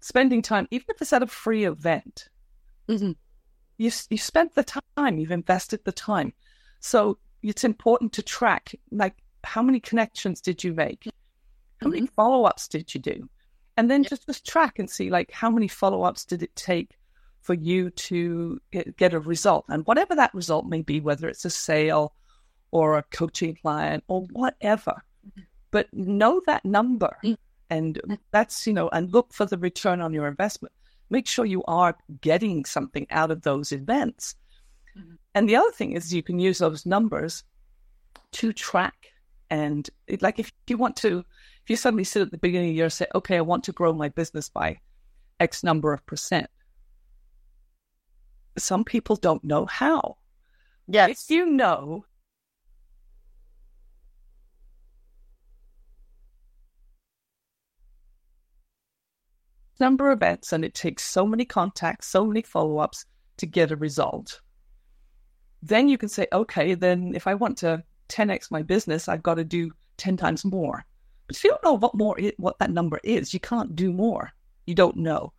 spending 0.02 0.42
time, 0.42 0.68
even 0.72 0.86
if 0.90 1.02
it's 1.02 1.14
at 1.14 1.24
a 1.24 1.28
free 1.28 1.66
event, 1.66 2.28
mm-hmm. 2.90 3.12
you, 3.78 3.92
you 4.10 4.18
spent 4.18 4.56
the 4.56 4.66
time, 4.98 5.18
you've 5.18 5.32
invested 5.32 5.84
the 5.84 5.92
time. 5.92 6.34
So 6.80 7.18
it's 7.42 7.64
important 7.64 8.14
to 8.14 8.22
track 8.22 8.76
like 8.92 9.16
how 9.44 9.62
many 9.62 9.80
connections 9.80 10.42
did 10.42 10.64
you 10.64 10.74
make? 10.74 11.08
How 11.82 11.90
many 11.90 12.04
mm-hmm. 12.04 12.14
follow 12.16 12.46
ups 12.46 12.68
did 12.68 12.94
you 12.94 13.00
do? 13.00 13.30
And 13.78 13.92
then 13.92 14.04
just, 14.04 14.26
just 14.26 14.48
track 14.48 14.80
and 14.80 14.90
see 14.90 15.10
like 15.10 15.32
how 15.32 15.50
many 15.50 15.68
follow 15.68 16.04
ups 16.04 16.26
did 16.26 16.42
it 16.42 16.56
take 16.56 16.92
for 17.46 17.54
you 17.54 17.92
to 17.92 18.60
get 18.98 19.14
a 19.14 19.20
result. 19.20 19.66
And 19.70 19.86
whatever 19.86 20.16
that 20.16 20.34
result 20.34 20.66
may 20.66 20.82
be, 20.82 21.00
whether 21.00 21.30
it's 21.30 21.46
a 21.46 21.50
sale 21.50 22.14
or 22.72 22.98
a 22.98 23.04
coaching 23.04 23.56
client 23.62 24.04
or 24.08 24.24
whatever, 24.32 25.04
but 25.70 25.88
know 25.94 26.42
that 26.48 26.66
number. 26.66 27.16
Mm. 27.24 27.38
And 27.70 28.20
that's, 28.32 28.66
you 28.66 28.74
know, 28.74 28.90
and 28.90 29.14
look 29.14 29.32
for 29.32 29.46
the 29.46 29.58
return 29.60 30.02
on 30.02 30.14
your 30.14 30.28
investment. 30.28 30.74
Make 31.10 31.28
sure 31.28 31.46
you 31.46 31.64
are 31.66 31.96
getting 32.22 32.66
something 32.66 33.06
out 33.12 33.30
of 33.30 33.44
those 33.44 33.72
events. 33.72 34.36
Mm-hmm. 34.98 35.16
And 35.36 35.48
the 35.48 35.56
other 35.56 35.72
thing 35.72 35.92
is 35.94 36.14
you 36.14 36.24
can 36.24 36.40
use 36.40 36.58
those 36.58 36.86
numbers 36.86 37.44
to 38.32 38.54
track 38.54 39.14
And 39.50 39.90
it, 40.08 40.22
like 40.22 40.40
if 40.40 40.52
you 40.68 40.78
want 40.78 40.96
to, 40.98 41.20
if 41.20 41.70
you 41.70 41.76
suddenly 41.76 42.04
sit 42.04 42.22
at 42.22 42.32
the 42.32 42.38
beginning 42.38 42.70
of 42.70 42.72
the 42.72 42.76
year 42.76 42.86
and 42.86 42.94
say, 42.94 43.08
okay, 43.14 43.38
I 43.38 43.42
want 43.42 43.64
to 43.66 43.72
grow 43.72 43.94
my 43.94 44.10
business 44.10 44.50
by 44.50 44.80
X 45.40 45.64
number 45.64 45.94
of 45.94 46.06
percent, 46.06 46.50
some 48.58 48.84
people 48.84 49.16
don't 49.16 49.44
know 49.44 49.66
how. 49.66 50.18
Yes. 50.88 51.10
If 51.24 51.30
you 51.30 51.46
know 51.46 52.06
number 59.80 60.10
of 60.10 60.18
events 60.18 60.54
and 60.54 60.64
it 60.64 60.74
takes 60.74 61.04
so 61.04 61.26
many 61.26 61.46
contacts, 61.46 62.08
so 62.08 62.26
many 62.26 62.42
follow 62.42 62.78
ups 62.78 63.06
to 63.38 63.46
get 63.46 63.72
a 63.72 63.76
result, 63.76 64.42
then 65.62 65.90
you 65.90 65.98
can 65.98 66.10
say, 66.10 66.28
okay, 66.32 66.76
then 66.76 67.14
if 67.16 67.28
I 67.28 67.34
want 67.34 67.58
to 67.60 67.84
10x 68.10 68.52
my 68.52 68.62
business, 68.62 69.10
I've 69.10 69.24
got 69.24 69.36
to 69.36 69.44
do 69.44 69.72
10 69.98 70.18
times 70.18 70.46
more. 70.46 70.86
But 71.28 71.36
if 71.36 71.44
you 71.44 71.50
don't 71.50 71.64
know 71.64 71.74
what 71.74 71.96
more 71.96 72.18
what 72.38 72.60
that 72.60 72.72
number 72.72 73.00
is, 73.04 73.34
you 73.34 73.40
can't 73.40 73.76
do 73.76 73.92
more. 73.92 74.32
You 74.68 74.76
don't 74.76 74.98
know. 74.98 75.34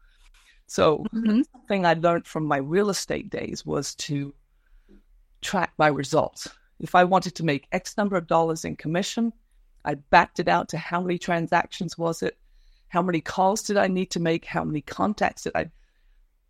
So 0.67 1.05
Mhm. 1.15 1.45
something 1.53 1.87
I 1.87 1.95
learned 1.95 2.27
from 2.27 2.45
my 2.45 2.57
real 2.59 2.91
estate 2.91 3.31
days 3.31 3.65
was 3.65 3.95
to 3.97 4.35
track 5.41 5.73
my 5.79 5.87
results. 5.87 6.49
If 6.81 6.95
I 6.95 7.05
wanted 7.05 7.35
to 7.37 7.45
make 7.45 7.69
X 7.73 7.97
number 7.97 8.17
of 8.17 8.27
dollars 8.27 8.65
in 8.65 8.77
commission, 8.77 9.33
I 9.85 9.95
backed 9.95 10.41
it 10.41 10.49
out 10.49 10.69
to 10.71 10.79
how 10.79 11.01
many 11.01 11.19
transactions 11.19 11.97
was 11.97 12.23
it, 12.23 12.37
how 12.89 13.03
many 13.03 13.21
calls 13.21 13.63
did 13.63 13.77
I 13.77 13.87
need 13.87 14.11
to 14.13 14.21
make, 14.21 14.45
how 14.45 14.65
many 14.65 14.81
contacts 14.81 15.45
did 15.45 15.53
I, 15.55 15.71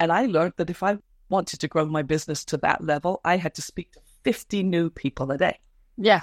and 0.00 0.10
I 0.10 0.26
learned 0.26 0.54
that 0.56 0.70
if 0.70 0.82
I 0.82 0.98
wanted 1.28 1.60
to 1.60 1.68
grow 1.68 1.84
my 1.86 2.02
business 2.02 2.44
to 2.46 2.56
that 2.58 2.82
level, 2.82 3.20
I 3.24 3.36
had 3.36 3.54
to 3.56 3.62
speak 3.62 3.92
to 3.92 4.00
50 4.24 4.62
new 4.62 4.90
people 4.90 5.30
a 5.30 5.38
day. 5.38 5.58
Yeah. 5.96 6.22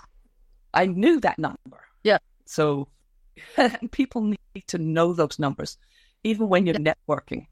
I 0.73 0.88
knew 0.88 1.19
that 1.19 1.38
number. 1.38 1.85
Yeah. 2.03 2.17
So 2.45 2.88
people 3.91 4.21
need 4.21 4.39
to 4.67 4.77
know 4.77 5.13
those 5.13 5.38
numbers, 5.39 5.77
even 6.23 6.50
when 6.50 6.65
you're 6.65 6.75
networking. 6.75 7.47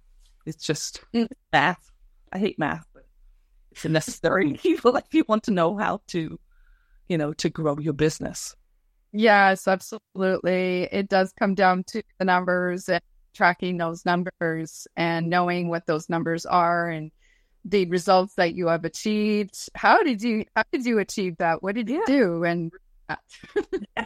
It's 0.45 0.65
just 0.65 1.01
Mm. 1.13 1.27
math. 1.51 1.91
I 2.31 2.38
hate 2.39 2.57
math, 2.60 2.86
but 2.93 3.05
it's 3.71 3.86
a 3.86 3.89
necessary 3.89 4.60
evil 4.63 4.95
if 4.95 5.13
you 5.13 5.25
want 5.27 5.43
to 5.43 5.51
know 5.51 5.77
how 5.77 6.01
to, 6.10 6.39
you 7.07 7.17
know, 7.17 7.33
to 7.33 7.50
grow 7.50 7.77
your 7.79 7.93
business. 7.93 8.55
Yes, 9.13 9.67
absolutely. 9.67 10.83
It 10.91 11.10
does 11.10 11.33
come 11.38 11.53
down 11.55 11.83
to 11.88 12.01
the 12.19 12.25
numbers 12.25 12.88
and 12.88 13.01
tracking 13.33 13.77
those 13.77 14.05
numbers 14.05 14.88
and 14.95 15.29
knowing 15.29 15.67
what 15.69 15.86
those 15.86 16.10
numbers 16.10 16.45
are 16.45 16.89
and 16.89 17.12
the 17.65 17.86
results 17.88 18.36
that 18.36 18.55
you 18.55 18.67
have 18.67 18.86
achieved. 18.86 19.69
How 19.75 20.01
did 20.03 20.21
you 20.21 20.45
how 20.55 20.63
did 20.71 20.86
you 20.86 21.00
achieve 21.00 21.38
that? 21.38 21.62
What 21.62 21.75
did 21.75 21.89
you 21.89 21.98
Yeah. 22.00 22.05
do? 22.07 22.43
And 22.45 22.71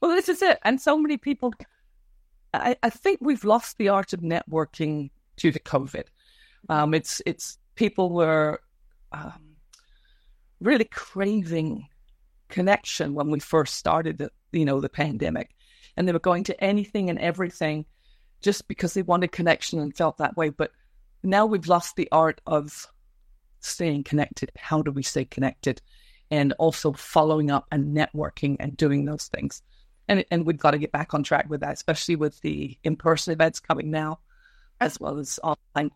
well, 0.00 0.14
this 0.14 0.28
is 0.28 0.42
it. 0.42 0.58
And 0.64 0.80
so 0.80 0.96
many 0.98 1.16
people, 1.16 1.52
I, 2.54 2.76
I 2.82 2.90
think 2.90 3.18
we've 3.20 3.44
lost 3.44 3.78
the 3.78 3.88
art 3.90 4.12
of 4.12 4.20
networking 4.20 5.10
due 5.42 5.52
to 5.52 5.60
COVID. 5.60 6.04
Um, 6.68 6.94
it's 6.94 7.20
it's 7.26 7.58
people 7.74 8.10
were 8.10 8.60
um, 9.10 9.56
really 10.60 10.84
craving 10.84 11.88
connection 12.48 13.14
when 13.14 13.30
we 13.30 13.40
first 13.40 13.74
started 13.74 14.18
the 14.18 14.30
you 14.52 14.64
know 14.64 14.80
the 14.80 14.88
pandemic, 14.88 15.50
and 15.96 16.06
they 16.06 16.12
were 16.12 16.20
going 16.30 16.44
to 16.44 16.64
anything 16.64 17.10
and 17.10 17.18
everything 17.18 17.84
just 18.40 18.68
because 18.68 18.94
they 18.94 19.02
wanted 19.02 19.32
connection 19.32 19.80
and 19.80 19.96
felt 19.96 20.18
that 20.18 20.36
way. 20.36 20.48
But 20.48 20.70
now 21.22 21.44
we've 21.44 21.68
lost 21.68 21.96
the 21.96 22.08
art 22.12 22.40
of 22.46 22.86
staying 23.60 24.04
connected. 24.04 24.52
How 24.56 24.82
do 24.82 24.90
we 24.90 25.02
stay 25.02 25.24
connected? 25.24 25.82
And 26.30 26.52
also 26.54 26.92
following 26.92 27.50
up 27.50 27.66
and 27.70 27.96
networking 27.96 28.56
and 28.58 28.76
doing 28.76 29.04
those 29.04 29.26
things. 29.26 29.62
And, 30.08 30.24
and 30.30 30.46
we've 30.46 30.58
got 30.58 30.72
to 30.72 30.78
get 30.78 30.90
back 30.90 31.14
on 31.14 31.22
track 31.22 31.48
with 31.48 31.60
that, 31.60 31.74
especially 31.74 32.16
with 32.16 32.40
the 32.40 32.76
in 32.82 32.96
person 32.96 33.32
events 33.32 33.60
coming 33.60 33.90
now, 33.90 34.18
as 34.86 35.00
well 35.00 35.18
as 35.18 35.38
online. 35.42 35.90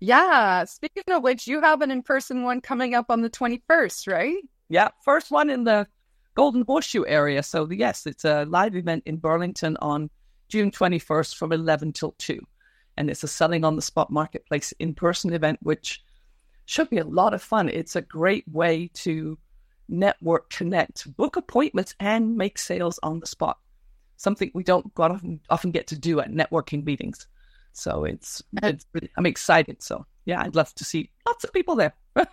yeah, 0.00 0.64
speaking 0.64 1.04
of 1.12 1.22
which, 1.22 1.46
you 1.46 1.60
have 1.60 1.80
an 1.80 1.90
in-person 1.90 2.42
one 2.42 2.60
coming 2.60 2.94
up 2.94 3.06
on 3.08 3.22
the 3.22 3.30
21st, 3.30 4.12
right? 4.12 4.42
Yeah, 4.68 4.88
first 5.04 5.30
one 5.30 5.50
in 5.50 5.64
the 5.64 5.86
Golden 6.34 6.62
Horseshoe 6.62 7.04
area. 7.06 7.42
So, 7.42 7.68
yes, 7.70 8.06
it's 8.06 8.24
a 8.24 8.44
live 8.46 8.74
event 8.74 9.02
in 9.06 9.16
Burlington 9.18 9.76
on 9.80 10.10
June 10.48 10.70
21st 10.70 11.36
from 11.36 11.52
11 11.52 11.92
till 11.92 12.14
2. 12.18 12.40
And 12.96 13.10
it's 13.10 13.22
a 13.22 13.28
selling 13.28 13.64
on 13.64 13.76
the 13.76 13.82
spot 13.82 14.10
marketplace 14.10 14.72
in 14.78 14.94
person 14.94 15.32
event, 15.32 15.58
which 15.62 16.02
should 16.66 16.90
be 16.90 16.98
a 16.98 17.04
lot 17.04 17.34
of 17.34 17.42
fun. 17.42 17.68
It's 17.68 17.96
a 17.96 18.02
great 18.02 18.44
way 18.48 18.90
to 18.94 19.38
network, 19.88 20.50
connect, 20.50 21.14
book 21.16 21.36
appointments, 21.36 21.94
and 22.00 22.36
make 22.36 22.58
sales 22.58 22.98
on 23.02 23.20
the 23.20 23.26
spot. 23.26 23.58
Something 24.16 24.50
we 24.54 24.62
don't 24.62 24.90
often, 24.98 25.40
often 25.50 25.70
get 25.70 25.86
to 25.88 25.98
do 25.98 26.20
at 26.20 26.30
networking 26.30 26.84
meetings. 26.84 27.26
So 27.72 28.04
it's, 28.04 28.42
uh, 28.62 28.68
it's 28.68 28.86
I'm 29.16 29.26
excited. 29.26 29.82
So 29.82 30.06
yeah, 30.24 30.42
I'd 30.42 30.54
love 30.54 30.74
to 30.76 30.84
see 30.84 31.10
lots 31.26 31.44
of 31.44 31.52
people 31.52 31.74
there. 31.76 31.94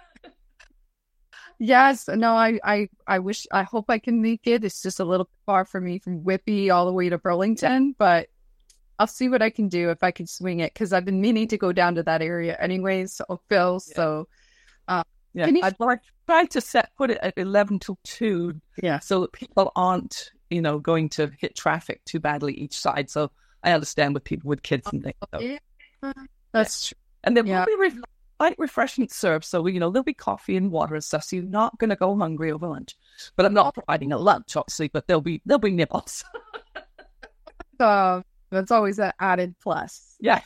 Yes, 1.61 2.07
no, 2.07 2.35
I, 2.35 2.57
I, 2.63 2.89
I 3.05 3.19
wish, 3.19 3.45
I 3.51 3.63
hope 3.63 3.89
I 3.89 3.99
can 3.99 4.21
make 4.21 4.47
it. 4.47 4.63
It's 4.63 4.81
just 4.81 5.01
a 5.01 5.03
little 5.03 5.29
far 5.45 5.65
for 5.65 5.81
me 5.81 5.99
from 5.99 6.23
Whitby 6.23 6.69
all 6.69 6.85
the 6.85 6.93
way 6.93 7.09
to 7.09 7.17
Burlington, 7.17 7.95
but 7.97 8.27
I'll 8.97 9.07
see 9.07 9.27
what 9.27 9.41
I 9.41 9.49
can 9.49 9.67
do 9.67 9.89
if 9.89 10.01
I 10.01 10.11
can 10.11 10.25
swing 10.25 10.61
it 10.61 10.73
because 10.73 10.93
I've 10.93 11.03
been 11.03 11.19
meaning 11.19 11.49
to 11.49 11.57
go 11.57 11.73
down 11.73 11.95
to 11.95 12.03
that 12.03 12.21
area 12.21 12.55
anyways, 12.61 13.13
so 13.15 13.41
Phil. 13.49 13.81
Yeah. 13.89 13.93
So 13.95 14.27
uh, 14.87 15.03
Yeah, 15.33 15.45
Can 15.47 15.57
you- 15.57 15.63
I'd 15.63 15.77
like 15.81 15.99
try 16.27 16.45
to 16.45 16.61
set 16.61 16.91
put 16.97 17.11
it 17.11 17.17
at 17.21 17.37
eleven 17.37 17.77
till 17.79 17.97
two, 18.05 18.61
yeah, 18.81 18.99
so 18.99 19.21
that 19.21 19.33
people 19.33 19.73
aren't, 19.75 20.31
you 20.49 20.61
know, 20.61 20.79
going 20.79 21.09
to 21.09 21.29
hit 21.39 21.55
traffic 21.57 22.01
too 22.05 22.21
badly 22.21 22.53
each 22.53 22.77
side. 22.77 23.09
So 23.09 23.31
I 23.63 23.71
understand 23.73 24.13
with 24.13 24.23
people 24.23 24.49
with 24.49 24.63
kids 24.63 24.87
and 24.91 25.03
things. 25.03 25.15
So. 25.33 25.39
yeah, 25.41 26.13
that's 26.53 26.87
true. 26.89 26.95
And 27.23 27.35
there 27.35 27.45
Yeah. 27.45 27.65
will 27.67 27.89
be 27.89 27.99
light 28.39 28.55
refreshments 28.57 29.15
served, 29.17 29.43
so 29.43 29.65
you 29.67 29.79
know 29.79 29.89
there'll 29.91 30.03
be 30.03 30.13
coffee 30.13 30.55
and 30.55 30.71
water 30.71 30.95
and 30.95 31.03
stuff. 31.03 31.25
So 31.25 31.35
you're 31.35 31.45
not 31.45 31.77
going 31.77 31.89
to 31.89 31.95
go 31.97 32.17
hungry 32.17 32.51
over 32.51 32.67
lunch. 32.67 32.95
But 33.35 33.45
I'm 33.45 33.53
not 33.53 33.73
providing 33.73 34.11
a 34.13 34.17
lunch, 34.17 34.55
obviously. 34.55 34.87
But 34.87 35.07
there'll 35.07 35.21
be 35.21 35.41
there'll 35.45 35.59
be 35.59 35.71
nibbles. 35.71 36.23
So 37.79 38.23
that's 38.51 38.71
always 38.71 38.99
an 38.99 39.11
added 39.19 39.55
plus. 39.61 40.15
yeah. 40.19 40.41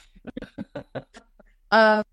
Um, 1.71 2.03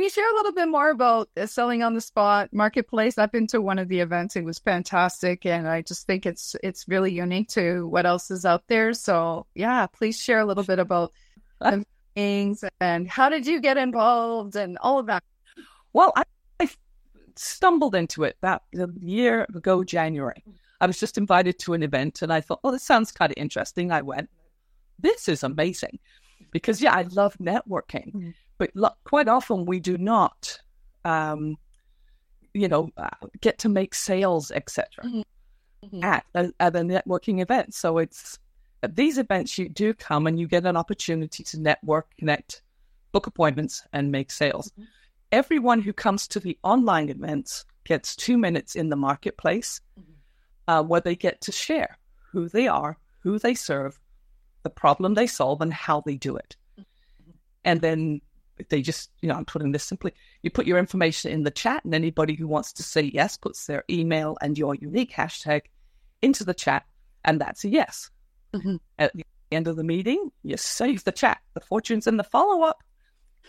can 0.00 0.04
you 0.04 0.10
share 0.10 0.32
a 0.32 0.36
little 0.36 0.52
bit 0.52 0.66
more 0.66 0.88
about 0.88 1.28
uh, 1.36 1.44
selling 1.44 1.82
on 1.82 1.92
the 1.92 2.00
spot 2.00 2.48
marketplace? 2.54 3.18
I've 3.18 3.30
been 3.30 3.46
to 3.48 3.60
one 3.60 3.78
of 3.78 3.88
the 3.88 4.00
events; 4.00 4.34
it 4.34 4.46
was 4.46 4.58
fantastic, 4.58 5.44
and 5.44 5.68
I 5.68 5.82
just 5.82 6.06
think 6.06 6.24
it's 6.24 6.56
it's 6.62 6.88
really 6.88 7.12
unique 7.12 7.50
to 7.50 7.86
what 7.86 8.06
else 8.06 8.30
is 8.30 8.46
out 8.46 8.62
there. 8.66 8.94
So, 8.94 9.44
yeah, 9.54 9.86
please 9.88 10.18
share 10.18 10.38
a 10.38 10.46
little 10.46 10.64
bit 10.64 10.78
about 10.78 11.12
things 12.14 12.64
and 12.80 13.10
how 13.10 13.28
did 13.28 13.46
you 13.46 13.60
get 13.60 13.76
involved 13.76 14.56
and 14.56 14.78
all 14.78 14.98
of 14.98 15.04
that. 15.04 15.22
Well, 15.92 16.14
I, 16.16 16.22
I 16.58 16.70
stumbled 17.36 17.94
into 17.94 18.24
it 18.24 18.38
that 18.40 18.62
a 18.74 18.88
year 19.00 19.46
ago, 19.54 19.84
January. 19.84 20.42
I 20.80 20.86
was 20.86 20.98
just 20.98 21.18
invited 21.18 21.58
to 21.58 21.74
an 21.74 21.82
event 21.82 22.22
and 22.22 22.32
I 22.32 22.40
thought, 22.40 22.60
oh, 22.64 22.72
this 22.72 22.84
sounds 22.84 23.12
kind 23.12 23.30
of 23.30 23.36
interesting. 23.36 23.92
I 23.92 24.00
went, 24.00 24.30
this 24.98 25.28
is 25.28 25.42
amazing. 25.42 25.98
Because, 26.52 26.80
yeah, 26.80 26.94
I 26.94 27.02
love 27.02 27.36
networking, 27.36 28.14
Mhm. 28.14 28.34
But 28.60 28.70
lo- 28.74 28.94
quite 29.04 29.26
often 29.26 29.64
we 29.64 29.80
do 29.80 29.96
not, 29.96 30.60
um, 31.06 31.56
you 32.52 32.68
know, 32.68 32.90
uh, 32.98 33.08
get 33.40 33.58
to 33.58 33.68
make 33.70 33.94
sales, 33.94 34.50
etc. 34.50 34.84
Mhm. 35.82 36.04
at, 36.04 36.26
a, 36.34 36.52
at 36.60 36.76
a 36.76 36.80
networking 36.80 37.40
event. 37.40 37.72
So 37.72 37.96
it's 37.96 38.38
at 38.82 38.96
these 38.96 39.16
events, 39.16 39.56
you 39.56 39.66
do 39.70 39.94
come 39.94 40.26
and 40.26 40.38
you 40.38 40.46
get 40.46 40.66
an 40.66 40.76
opportunity 40.76 41.42
to 41.42 41.58
network, 41.58 42.14
connect, 42.18 42.60
book 43.12 43.26
appointments, 43.26 43.82
and 43.94 44.12
make 44.12 44.30
sales. 44.30 44.70
Mhm. 44.78 44.86
Everyone 45.32 45.80
who 45.80 45.94
comes 45.94 46.28
to 46.28 46.38
the 46.38 46.58
online 46.62 47.08
events 47.08 47.64
gets 47.84 48.14
two 48.14 48.36
minutes 48.36 48.76
in 48.76 48.90
the 48.90 48.96
marketplace 48.96 49.80
Mhm. 49.98 50.04
uh, 50.68 50.82
where 50.82 51.00
they 51.00 51.16
get 51.16 51.40
to 51.40 51.52
share 51.52 51.96
who 52.30 52.46
they 52.50 52.68
are, 52.68 52.98
who 53.20 53.38
they 53.38 53.54
serve, 53.54 53.98
the 54.64 54.70
problem 54.70 55.14
they 55.14 55.26
solve, 55.26 55.62
and 55.62 55.72
how 55.72 56.02
they 56.02 56.16
do 56.16 56.36
it. 56.36 56.56
And 57.64 57.80
then 57.80 58.20
they 58.68 58.82
just, 58.82 59.10
you 59.22 59.28
know, 59.28 59.34
I'm 59.34 59.44
putting 59.44 59.72
this 59.72 59.84
simply, 59.84 60.12
you 60.42 60.50
put 60.50 60.66
your 60.66 60.78
information 60.78 61.32
in 61.32 61.42
the 61.42 61.50
chat, 61.50 61.84
and 61.84 61.94
anybody 61.94 62.34
who 62.34 62.46
wants 62.46 62.72
to 62.74 62.82
say 62.82 63.02
yes 63.02 63.36
puts 63.36 63.66
their 63.66 63.84
email 63.88 64.36
and 64.40 64.58
your 64.58 64.74
unique 64.74 65.12
hashtag 65.12 65.62
into 66.22 66.44
the 66.44 66.54
chat, 66.54 66.84
and 67.24 67.40
that's 67.40 67.64
a 67.64 67.68
yes. 67.68 68.10
Mhm. 68.52 68.80
At 68.98 69.12
the 69.14 69.24
end 69.52 69.68
of 69.68 69.76
the 69.76 69.84
meeting, 69.84 70.30
you 70.42 70.56
save 70.56 71.04
the 71.04 71.12
chat, 71.12 71.40
the 71.54 71.60
fortunes 71.60 72.06
and 72.06 72.18
the 72.18 72.24
follow 72.24 72.62
up, 72.62 72.82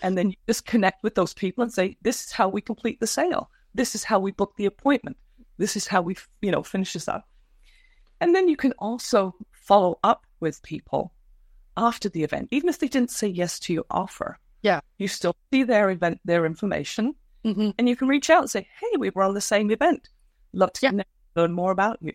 and 0.01 0.17
then 0.17 0.29
you 0.29 0.35
just 0.47 0.65
connect 0.65 1.03
with 1.03 1.15
those 1.15 1.33
people 1.33 1.61
and 1.63 1.73
say, 1.73 1.97
"This 2.01 2.25
is 2.25 2.31
how 2.31 2.47
we 2.47 2.61
complete 2.61 2.99
the 2.99 3.07
sale. 3.07 3.51
This 3.73 3.93
is 3.95 4.03
how 4.03 4.19
we 4.19 4.31
book 4.31 4.55
the 4.55 4.65
appointment. 4.65 5.17
This 5.57 5.75
is 5.75 5.87
how 5.87 6.01
we, 6.01 6.15
you 6.41 6.51
know, 6.51 6.63
finish 6.63 6.93
this 6.93 7.07
up." 7.07 7.27
And 8.19 8.35
then 8.35 8.47
you 8.47 8.55
can 8.55 8.71
also 8.73 9.35
follow 9.51 9.99
up 10.03 10.25
with 10.39 10.61
people 10.63 11.13
after 11.77 12.09
the 12.09 12.23
event, 12.23 12.49
even 12.51 12.69
if 12.69 12.79
they 12.79 12.87
didn't 12.87 13.11
say 13.11 13.27
yes 13.27 13.59
to 13.59 13.73
your 13.73 13.85
offer. 13.89 14.39
Yeah. 14.61 14.81
you 14.97 15.07
still 15.07 15.35
see 15.51 15.63
their 15.63 15.89
event, 15.89 16.19
their 16.25 16.45
information, 16.45 17.15
Mhm. 17.43 17.73
and 17.77 17.89
you 17.89 17.95
can 17.95 18.07
reach 18.07 18.29
out 18.29 18.41
and 18.43 18.49
say, 18.49 18.67
"Hey, 18.79 18.97
we 18.97 19.09
were 19.09 19.23
on 19.23 19.33
the 19.33 19.41
same 19.41 19.71
event. 19.71 20.09
Love 20.53 20.73
to 20.73 20.79
Yeah. 20.85 20.89
connect, 20.91 21.09
learn 21.35 21.51
more 21.53 21.71
about 21.71 21.97
you." 22.01 22.13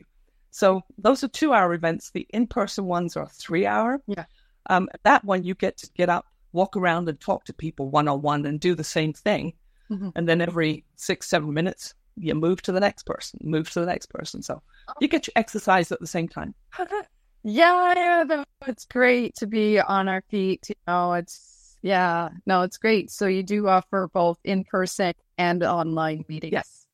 So 0.51 0.83
those 0.99 1.23
are 1.25 1.29
two 1.29 1.53
hour 1.53 1.75
events. 1.75 2.11
The 2.11 2.27
in 2.31 2.47
person 2.47 2.85
ones 2.87 3.17
are 3.17 3.29
three 3.29 3.67
hour. 3.67 4.01
Yeah. 4.07 4.25
Um, 4.71 4.89
that 5.03 5.25
one 5.25 5.45
you 5.45 5.55
get 5.55 5.77
to 5.79 5.91
get 5.95 6.09
up, 6.09 6.27
walk 6.53 6.77
around, 6.77 7.09
and 7.09 7.21
talk 7.21 7.45
to 7.45 7.53
people 7.53 7.91
one 7.91 8.09
on 8.09 8.23
one, 8.23 8.47
and 8.47 8.59
do 8.61 8.75
the 8.75 8.85
same 8.85 9.13
thing. 9.13 9.53
Mhm. 9.91 10.13
And 10.17 10.29
then 10.29 10.41
every 10.41 10.85
six 10.97 11.29
seven 11.29 11.53
minutes, 11.53 11.95
you 12.17 12.35
move 12.35 12.63
to 12.63 12.73
the 12.73 12.81
next 12.81 13.05
person, 13.05 13.39
move 13.43 13.69
to 13.71 13.81
the 13.81 13.87
next 13.87 14.07
person. 14.07 14.43
So 14.43 14.63
you 15.01 15.09
get 15.09 15.27
your 15.27 15.33
exercise 15.37 15.93
at 15.93 16.01
the 16.01 16.07
same 16.07 16.29
time. 16.29 16.55
Yeah, 17.49 17.95
yeah, 17.95 18.45
it's 18.67 18.87
great 18.87 19.37
to 19.37 19.47
be 19.47 19.79
on 19.79 20.09
our 20.09 20.23
feet. 20.31 20.69
You 20.69 20.75
know, 20.89 21.13
it's 21.13 21.56
yeah, 21.87 22.31
no, 22.47 22.63
it's 22.63 22.79
great. 22.79 23.13
So 23.13 23.27
you 23.27 23.45
do 23.45 23.69
offer 23.69 24.11
both 24.13 24.39
in 24.43 24.65
person 24.65 25.15
and 25.39 25.63
online 25.63 26.25
meetings. 26.29 26.53
Yes. 26.53 26.87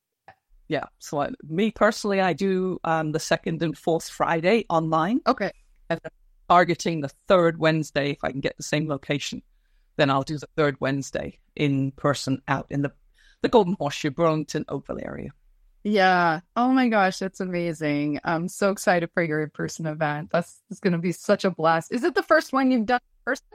Yeah. 0.67 0.85
So 0.99 1.21
I, 1.21 1.31
me 1.43 1.71
personally, 1.71 2.21
I 2.21 2.33
do 2.33 2.79
um, 2.83 3.11
the 3.11 3.19
second 3.19 3.63
and 3.63 3.75
fourth 3.75 4.07
Friday 4.07 4.65
online. 4.69 5.21
Okay. 5.25 5.51
I've 5.89 5.99
targeting 6.47 7.01
the 7.01 7.09
third 7.27 7.57
Wednesday, 7.57 8.11
if 8.11 8.19
I 8.23 8.29
can 8.29 8.39
get 8.39 8.55
the 8.57 8.63
same 8.63 8.87
location, 8.87 9.41
then 9.95 10.11
I'll 10.11 10.21
do 10.21 10.37
the 10.37 10.47
third 10.55 10.77
Wednesday 10.79 11.39
in 11.55 11.91
person 11.93 12.43
out 12.47 12.67
in 12.69 12.83
the, 12.83 12.91
the 13.41 13.49
Golden 13.49 13.75
Horseshoe, 13.79 14.11
Burlington, 14.11 14.63
Oakville 14.69 14.99
area. 15.01 15.31
Yeah. 15.83 16.41
Oh 16.55 16.69
my 16.69 16.87
gosh, 16.87 17.17
that's 17.17 17.39
amazing. 17.39 18.19
I'm 18.23 18.47
so 18.47 18.69
excited 18.69 19.09
for 19.15 19.23
your 19.23 19.41
in 19.41 19.49
person 19.49 19.87
event. 19.87 20.29
That's 20.31 20.61
it's 20.69 20.79
going 20.79 20.93
to 20.93 20.99
be 20.99 21.11
such 21.11 21.45
a 21.45 21.49
blast. 21.49 21.91
Is 21.91 22.03
it 22.03 22.13
the 22.13 22.21
first 22.21 22.53
one 22.53 22.69
you've 22.69 22.85
done 22.85 23.01
in 23.01 23.23
person? 23.25 23.47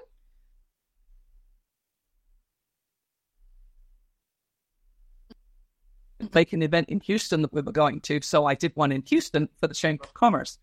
Make 6.34 6.52
an 6.52 6.62
event 6.62 6.88
in 6.88 7.00
Houston 7.00 7.42
that 7.42 7.52
we 7.52 7.60
were 7.62 7.72
going 7.72 8.00
to. 8.02 8.20
So 8.22 8.46
I 8.46 8.54
did 8.54 8.72
one 8.74 8.92
in 8.92 9.02
Houston 9.08 9.48
for 9.60 9.66
the 9.66 9.74
Chamber 9.74 10.04
of 10.04 10.14
Commerce. 10.14 10.58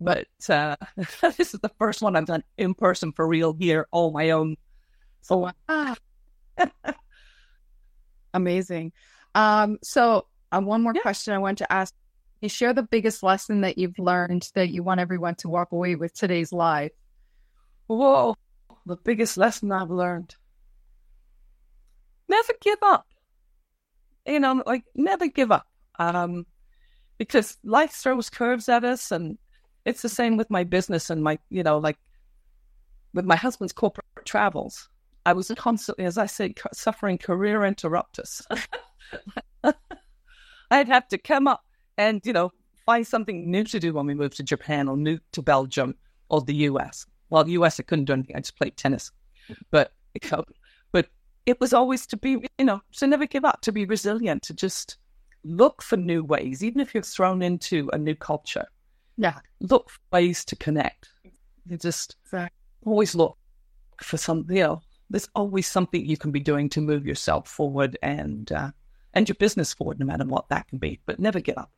But 0.00 0.26
uh, 0.48 0.76
this 1.22 1.54
is 1.54 1.60
the 1.60 1.70
first 1.78 2.02
one 2.02 2.16
I've 2.16 2.26
done 2.26 2.44
in 2.58 2.74
person 2.74 3.12
for 3.12 3.26
real 3.26 3.52
here, 3.54 3.86
all 3.90 4.10
my 4.10 4.30
own. 4.30 4.56
So 5.22 5.50
Ah. 5.68 5.96
Amazing. 8.34 8.92
Um, 9.34 9.78
so 9.82 10.26
uh, 10.52 10.60
one 10.60 10.82
more 10.82 10.92
Yeah. 10.94 11.02
question 11.02 11.34
I 11.34 11.38
want 11.38 11.58
to 11.58 11.72
ask. 11.72 11.94
You 12.40 12.48
share 12.50 12.74
the 12.74 12.82
biggest 12.82 13.22
lesson 13.22 13.62
that 13.62 13.78
you've 13.78 13.98
learned 13.98 14.50
that 14.54 14.68
you 14.68 14.82
want 14.82 15.00
everyone 15.00 15.36
to 15.36 15.48
walk 15.48 15.72
away 15.72 15.94
with 15.94 16.12
today's 16.12 16.52
live. 16.52 16.90
Whoa, 17.86 18.36
the 18.84 18.96
biggest 18.96 19.38
lesson 19.38 19.72
I've 19.72 19.90
learned. 19.90 20.34
Never 22.28 22.52
give 22.60 22.78
up. 22.82 23.06
You 24.26 24.40
know, 24.40 24.62
like 24.66 24.84
never 24.94 25.26
give 25.28 25.52
up. 25.52 25.66
Um, 25.98 26.46
because 27.18 27.56
life 27.64 27.92
throws 27.92 28.28
curves 28.28 28.68
at 28.68 28.84
us 28.84 29.10
and 29.10 29.38
it's 29.84 30.02
the 30.02 30.08
same 30.08 30.36
with 30.36 30.50
my 30.50 30.64
business 30.64 31.10
and 31.10 31.22
my, 31.22 31.38
you 31.48 31.62
know, 31.62 31.78
like 31.78 31.96
with 33.14 33.24
my 33.24 33.36
husband's 33.36 33.72
corporate 33.72 34.04
travels. 34.24 34.88
I 35.24 35.32
was 35.32 35.50
constantly, 35.56 36.04
as 36.04 36.18
I 36.18 36.26
said, 36.26 36.54
suffering 36.72 37.18
career 37.18 37.60
interruptus. 37.60 38.42
I'd 40.70 40.88
have 40.88 41.08
to 41.08 41.18
come 41.18 41.48
up 41.48 41.64
and, 41.96 42.20
you 42.24 42.32
know, 42.32 42.52
find 42.84 43.06
something 43.06 43.50
new 43.50 43.64
to 43.64 43.80
do 43.80 43.92
when 43.92 44.06
we 44.06 44.14
moved 44.14 44.36
to 44.36 44.42
Japan 44.42 44.88
or 44.88 44.96
new 44.96 45.18
to 45.32 45.42
Belgium 45.42 45.94
or 46.28 46.42
the 46.42 46.54
US. 46.54 47.06
Well, 47.30 47.44
the 47.44 47.52
US, 47.52 47.80
I 47.80 47.82
couldn't 47.82 48.04
do 48.04 48.12
anything. 48.12 48.36
I 48.36 48.40
just 48.40 48.56
played 48.56 48.76
tennis. 48.76 49.10
But, 49.70 49.92
you 50.14 50.28
know, 50.30 50.44
but 50.92 51.08
it 51.46 51.60
was 51.60 51.72
always 51.72 52.06
to 52.08 52.16
be, 52.16 52.44
you 52.58 52.64
know, 52.64 52.80
to 52.96 53.06
never 53.06 53.26
give 53.26 53.44
up, 53.44 53.60
to 53.62 53.72
be 53.72 53.84
resilient, 53.84 54.42
to 54.42 54.54
just 54.54 54.98
look 55.44 55.80
for 55.80 55.96
new 55.96 56.24
ways, 56.24 56.62
even 56.64 56.80
if 56.80 56.92
you're 56.92 57.02
thrown 57.02 57.40
into 57.40 57.88
a 57.92 57.98
new 57.98 58.16
culture. 58.16 58.66
Yeah. 59.16 59.38
Look 59.60 59.88
for 59.90 60.00
ways 60.12 60.44
to 60.46 60.56
connect. 60.56 61.08
You 61.68 61.78
just 61.78 62.16
Exactly. 62.24 62.56
always 62.84 63.14
look 63.14 63.38
for 64.02 64.16
something, 64.16 64.56
you 64.56 64.62
know, 64.62 64.82
there's 65.08 65.28
always 65.36 65.68
something 65.68 66.04
you 66.04 66.16
can 66.16 66.32
be 66.32 66.40
doing 66.40 66.68
to 66.70 66.80
move 66.80 67.06
yourself 67.06 67.48
forward 67.48 67.96
and, 68.02 68.50
uh, 68.50 68.72
and 69.14 69.28
your 69.28 69.36
business 69.36 69.72
forward, 69.72 70.00
no 70.00 70.06
matter 70.06 70.24
what 70.24 70.48
that 70.48 70.66
can 70.66 70.78
be. 70.78 71.00
But 71.06 71.20
never 71.20 71.38
give 71.38 71.56
up. 71.56 71.70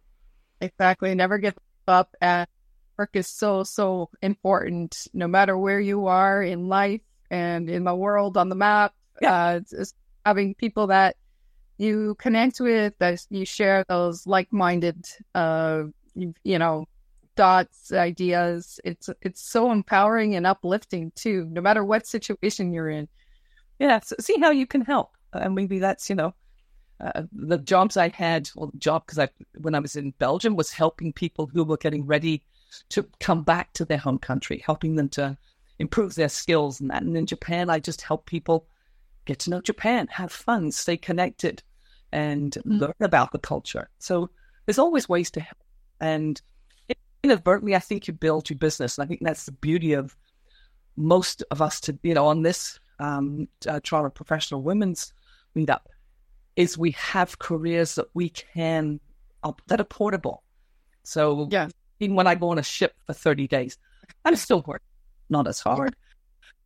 Exactly. 0.62 1.14
Never 1.14 1.36
give 1.36 1.54
up. 1.86 2.16
And 2.22 2.48
work 2.96 3.10
is 3.12 3.28
so, 3.28 3.64
so 3.64 4.08
important, 4.22 5.06
no 5.12 5.28
matter 5.28 5.58
where 5.58 5.78
you 5.78 6.06
are 6.06 6.42
in 6.42 6.68
life 6.68 7.02
and 7.30 7.68
in 7.68 7.84
the 7.84 7.94
world 7.94 8.38
on 8.38 8.48
the 8.48 8.56
map. 8.56 8.94
Uh, 9.24 9.60
having 10.24 10.54
people 10.54 10.86
that 10.88 11.16
you 11.78 12.16
connect 12.18 12.60
with, 12.60 12.92
that 12.98 13.24
you 13.30 13.44
share 13.44 13.84
those 13.88 14.26
like 14.26 14.52
minded, 14.52 15.06
uh, 15.34 15.84
you, 16.14 16.34
you 16.44 16.58
know, 16.58 16.86
thoughts, 17.36 17.92
ideas. 17.92 18.80
It's, 18.84 19.08
it's 19.22 19.40
so 19.40 19.70
empowering 19.70 20.34
and 20.34 20.46
uplifting 20.46 21.12
too, 21.14 21.48
no 21.50 21.60
matter 21.60 21.84
what 21.84 22.06
situation 22.06 22.72
you're 22.72 22.90
in. 22.90 23.08
Yeah, 23.78 24.00
so 24.00 24.16
see 24.18 24.38
how 24.40 24.50
you 24.50 24.66
can 24.66 24.80
help. 24.80 25.12
And 25.32 25.54
maybe 25.54 25.78
that's, 25.78 26.10
you 26.10 26.16
know, 26.16 26.34
uh, 27.00 27.22
the 27.32 27.58
jobs 27.58 27.96
I 27.96 28.08
had, 28.08 28.50
well, 28.56 28.70
the 28.72 28.78
job 28.78 29.06
because 29.06 29.18
I 29.20 29.28
when 29.58 29.74
I 29.74 29.78
was 29.78 29.94
in 29.94 30.10
Belgium 30.18 30.56
was 30.56 30.72
helping 30.72 31.12
people 31.12 31.46
who 31.46 31.62
were 31.62 31.76
getting 31.76 32.04
ready 32.04 32.42
to 32.88 33.06
come 33.20 33.42
back 33.44 33.72
to 33.74 33.84
their 33.84 33.98
home 33.98 34.18
country, 34.18 34.62
helping 34.66 34.96
them 34.96 35.08
to 35.10 35.38
improve 35.78 36.16
their 36.16 36.28
skills 36.28 36.80
and 36.80 36.90
that. 36.90 37.02
And 37.02 37.16
in 37.16 37.26
Japan, 37.26 37.70
I 37.70 37.78
just 37.78 38.02
help 38.02 38.26
people 38.26 38.66
get 39.28 39.38
to 39.40 39.50
know 39.50 39.60
Japan, 39.60 40.08
have 40.10 40.32
fun, 40.32 40.72
stay 40.72 40.96
connected, 40.96 41.62
and 42.10 42.56
learn 42.64 42.94
about 43.00 43.30
the 43.32 43.38
culture. 43.38 43.88
So 43.98 44.30
there's 44.66 44.78
always 44.78 45.08
ways 45.08 45.30
to 45.32 45.40
help. 45.40 45.62
And 46.00 46.40
inadvertently, 47.22 47.76
I 47.76 47.80
think 47.80 48.08
you 48.08 48.14
build 48.14 48.48
your 48.48 48.58
business. 48.58 48.96
And 48.96 49.04
I 49.04 49.06
think 49.06 49.20
that's 49.22 49.44
the 49.44 49.52
beauty 49.52 49.92
of 49.92 50.16
most 50.96 51.44
of 51.50 51.60
us 51.60 51.80
to, 51.82 51.98
you 52.02 52.14
know, 52.14 52.26
on 52.26 52.42
this 52.42 52.80
um, 52.98 53.48
uh, 53.68 53.80
Toronto 53.82 54.10
Professional 54.10 54.62
Women's 54.62 55.12
Meetup, 55.54 55.82
is 56.56 56.78
we 56.78 56.92
have 56.92 57.38
careers 57.38 57.94
that 57.96 58.08
we 58.14 58.30
can, 58.30 58.98
uh, 59.42 59.52
that 59.66 59.80
are 59.80 59.84
portable. 59.84 60.42
So 61.04 61.48
Yeah. 61.50 61.68
even 62.00 62.16
when 62.16 62.26
I 62.26 62.34
go 62.34 62.48
on 62.50 62.58
a 62.58 62.62
ship 62.62 62.94
for 63.06 63.12
30 63.12 63.46
days, 63.46 63.78
I'm 64.24 64.36
still 64.36 64.62
working, 64.66 64.86
not 65.28 65.46
as 65.46 65.60
hard, 65.60 65.94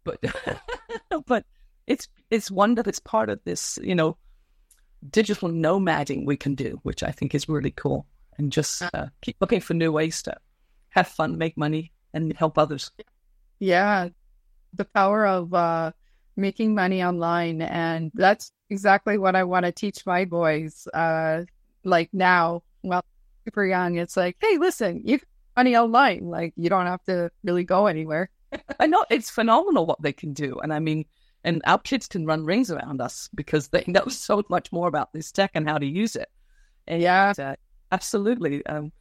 but, 0.04 0.18
but 1.26 1.44
it's, 1.86 2.08
it's 2.30 2.50
one 2.50 2.74
that 2.76 2.86
it's 2.86 2.98
part 2.98 3.28
of 3.28 3.40
this, 3.44 3.78
you 3.82 3.94
know, 3.94 4.16
digital 5.10 5.48
nomading 5.48 6.24
we 6.26 6.36
can 6.36 6.54
do, 6.54 6.78
which 6.82 7.02
I 7.02 7.10
think 7.10 7.34
is 7.34 7.48
really 7.48 7.72
cool. 7.72 8.06
And 8.38 8.50
just 8.50 8.82
uh, 8.94 9.06
keep 9.20 9.36
looking 9.40 9.60
for 9.60 9.74
new 9.74 9.92
ways 9.92 10.22
to 10.22 10.34
have 10.90 11.08
fun, 11.08 11.38
make 11.38 11.56
money, 11.56 11.92
and 12.14 12.34
help 12.36 12.56
others. 12.58 12.90
Yeah, 13.58 14.08
the 14.72 14.84
power 14.86 15.26
of 15.26 15.52
uh, 15.52 15.92
making 16.36 16.74
money 16.74 17.02
online, 17.04 17.60
and 17.60 18.10
that's 18.14 18.52
exactly 18.70 19.18
what 19.18 19.36
I 19.36 19.44
want 19.44 19.66
to 19.66 19.72
teach 19.72 20.06
my 20.06 20.24
boys. 20.24 20.88
Uh, 20.94 21.42
like 21.84 22.08
now, 22.12 22.62
well, 22.82 23.04
super 23.44 23.66
young, 23.66 23.96
it's 23.96 24.16
like, 24.16 24.36
hey, 24.40 24.56
listen, 24.56 25.02
you 25.04 25.18
can 25.18 25.28
money 25.56 25.76
online. 25.76 26.24
Like 26.24 26.54
you 26.56 26.68
don't 26.68 26.86
have 26.86 27.02
to 27.04 27.30
really 27.44 27.64
go 27.64 27.86
anywhere. 27.86 28.30
I 28.80 28.86
know 28.86 29.04
it's 29.10 29.30
phenomenal 29.30 29.86
what 29.86 30.02
they 30.02 30.12
can 30.12 30.32
do. 30.32 30.58
And 30.62 30.72
I 30.72 30.78
mean, 30.78 31.04
and 31.44 31.60
our 31.64 31.78
kids 31.78 32.06
can 32.06 32.24
run 32.26 32.44
rings 32.44 32.70
around 32.70 33.00
us 33.00 33.28
because 33.34 33.68
they 33.68 33.84
know 33.86 34.06
so 34.08 34.42
much 34.48 34.70
more 34.72 34.88
about 34.88 35.12
this 35.12 35.32
tech 35.32 35.50
and 35.54 35.68
how 35.68 35.78
to 35.78 35.86
use 35.86 36.16
it. 36.16 36.28
And 36.86 37.02
Yeah. 37.02 37.32
uh, 37.38 37.54
absolutely. 37.90 38.64
Um, 38.66 38.92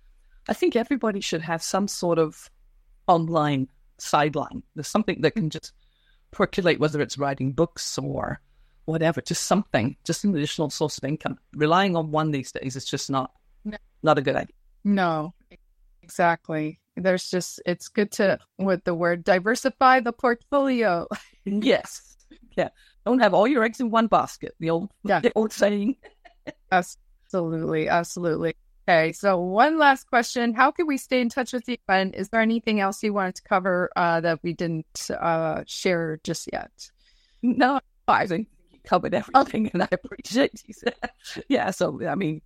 I 0.50 0.54
think 0.54 0.76
everybody 0.76 1.22
should 1.22 1.42
have 1.42 1.62
some 1.64 1.88
sort 1.88 2.18
of 2.20 2.50
online 3.08 3.68
sideline. 4.00 4.64
There's 4.76 4.88
something 4.88 5.22
that 5.22 5.32
can 5.36 5.50
just 5.50 5.74
percolate, 6.32 6.80
whether 6.80 7.02
it's 7.02 7.18
writing 7.18 7.52
books 7.52 7.98
or 7.98 8.40
whatever, 8.86 9.22
just 9.22 9.44
something, 9.46 9.96
just 10.06 10.24
an 10.24 10.36
additional 10.36 10.70
source 10.70 10.98
of 10.98 11.04
income. 11.04 11.38
Relying 11.54 11.96
on 11.96 12.12
one 12.12 12.32
these 12.32 12.52
days 12.52 12.76
is 12.76 12.86
just 12.86 13.10
not 13.12 13.32
No. 13.66 13.78
not 14.02 14.18
a 14.18 14.22
good 14.22 14.36
idea. 14.36 14.56
No, 14.84 15.34
exactly. 16.02 16.80
There's 16.96 17.30
just 17.30 17.62
it's 17.66 17.88
good 17.88 18.12
to 18.14 18.40
with 18.58 18.84
the 18.84 18.94
word 18.96 19.24
diversify 19.24 20.00
the 20.00 20.14
portfolio. 20.14 21.08
Yes. 21.44 22.11
Yeah. 22.58 22.70
Don't 23.06 23.20
have 23.20 23.34
all 23.34 23.48
your 23.48 23.64
eggs 23.64 23.80
in 23.80 23.90
one 23.92 24.08
basket. 24.08 24.54
The 24.60 24.70
old 24.70 24.92
Yeah. 25.04 25.20
the 25.22 25.32
old 25.36 25.54
saying. 25.54 25.96
Absolutely, 26.72 27.88
absolutely. 27.88 28.56
Okay, 28.90 29.14
so 29.14 29.40
one 29.40 29.78
last 29.78 30.08
question: 30.10 30.54
How 30.54 30.72
can 30.72 30.88
we 30.88 30.98
stay 30.98 31.22
in 31.22 31.30
touch 31.30 31.54
with 31.54 31.70
you? 31.70 31.78
And 31.88 32.14
is 32.16 32.30
there 32.30 32.42
anything 32.42 32.80
else 32.80 33.02
you 33.04 33.14
wanted 33.14 33.36
to 33.36 33.44
cover 33.44 33.90
uh, 33.96 34.20
that 34.22 34.40
we 34.44 34.54
didn't 34.54 35.10
uh, 35.12 35.64
share 35.68 36.20
just 36.24 36.50
yet? 36.52 36.72
No, 37.42 37.80
I 38.08 38.28
think 38.28 38.48
you 38.72 38.80
covered 38.84 39.14
everything, 39.14 39.70
and 39.74 39.84
I 39.84 39.88
appreciate 39.92 40.64
you. 40.68 40.74
yeah, 41.48 41.72
so 41.72 42.06
I 42.06 42.16
mean, 42.16 42.42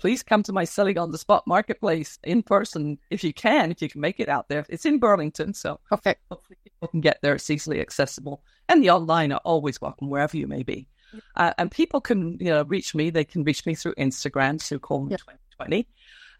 please 0.00 0.22
come 0.22 0.42
to 0.42 0.52
my 0.52 0.64
selling 0.64 0.98
on 0.98 1.12
the 1.12 1.18
spot 1.18 1.46
marketplace 1.46 2.18
in 2.24 2.42
person 2.42 2.98
if 3.10 3.22
you 3.22 3.34
can, 3.34 3.70
if 3.70 3.82
you 3.82 3.88
can 3.88 4.00
make 4.00 4.18
it 4.18 4.28
out 4.30 4.48
there. 4.48 4.64
It's 4.70 4.86
in 4.86 4.98
Burlington, 4.98 5.52
so 5.52 5.78
Okay, 5.92 6.14
hopefully 6.30 6.56
people 6.64 6.88
can 6.88 7.00
get 7.02 7.18
there. 7.22 7.34
It's 7.34 7.50
easily 7.50 7.80
accessible, 7.80 8.42
and 8.68 8.82
the 8.82 8.90
online 8.90 9.30
are 9.30 9.40
always 9.44 9.80
welcome 9.80 10.08
wherever 10.08 10.36
you 10.36 10.46
may 10.46 10.62
be. 10.62 10.88
Uh, 11.36 11.52
and 11.58 11.70
people 11.70 12.00
can, 12.00 12.38
you 12.40 12.50
know, 12.50 12.62
reach 12.64 12.94
me. 12.94 13.10
They 13.10 13.24
can 13.24 13.44
reach 13.44 13.66
me 13.66 13.74
through 13.74 13.94
Instagram, 13.94 14.60
Sue 14.60 14.78
Coleman 14.78 15.10
Yeah. 15.10 15.16
2020. 15.18 15.86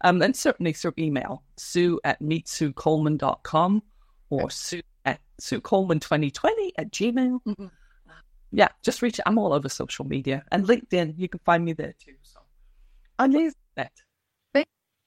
Um, 0.03 0.21
and 0.21 0.35
certainly 0.35 0.73
through 0.73 0.93
email, 0.97 1.43
sue 1.57 1.99
at 2.03 2.19
meetsuecoleman.com 2.21 3.83
or 4.29 4.49
sue 4.49 4.81
at 5.05 5.19
suecoleman2020 5.41 6.71
at 6.77 6.91
gmail. 6.91 7.39
Mm-hmm. 7.45 7.67
Yeah, 8.53 8.67
just 8.83 9.01
reach 9.01 9.19
I'm 9.25 9.37
all 9.37 9.53
over 9.53 9.69
social 9.69 10.05
media 10.05 10.43
and 10.51 10.65
LinkedIn. 10.65 11.13
You 11.17 11.29
can 11.29 11.39
find 11.45 11.63
me 11.63 11.73
there 11.73 11.93
too. 12.03 12.15
So 12.23 12.40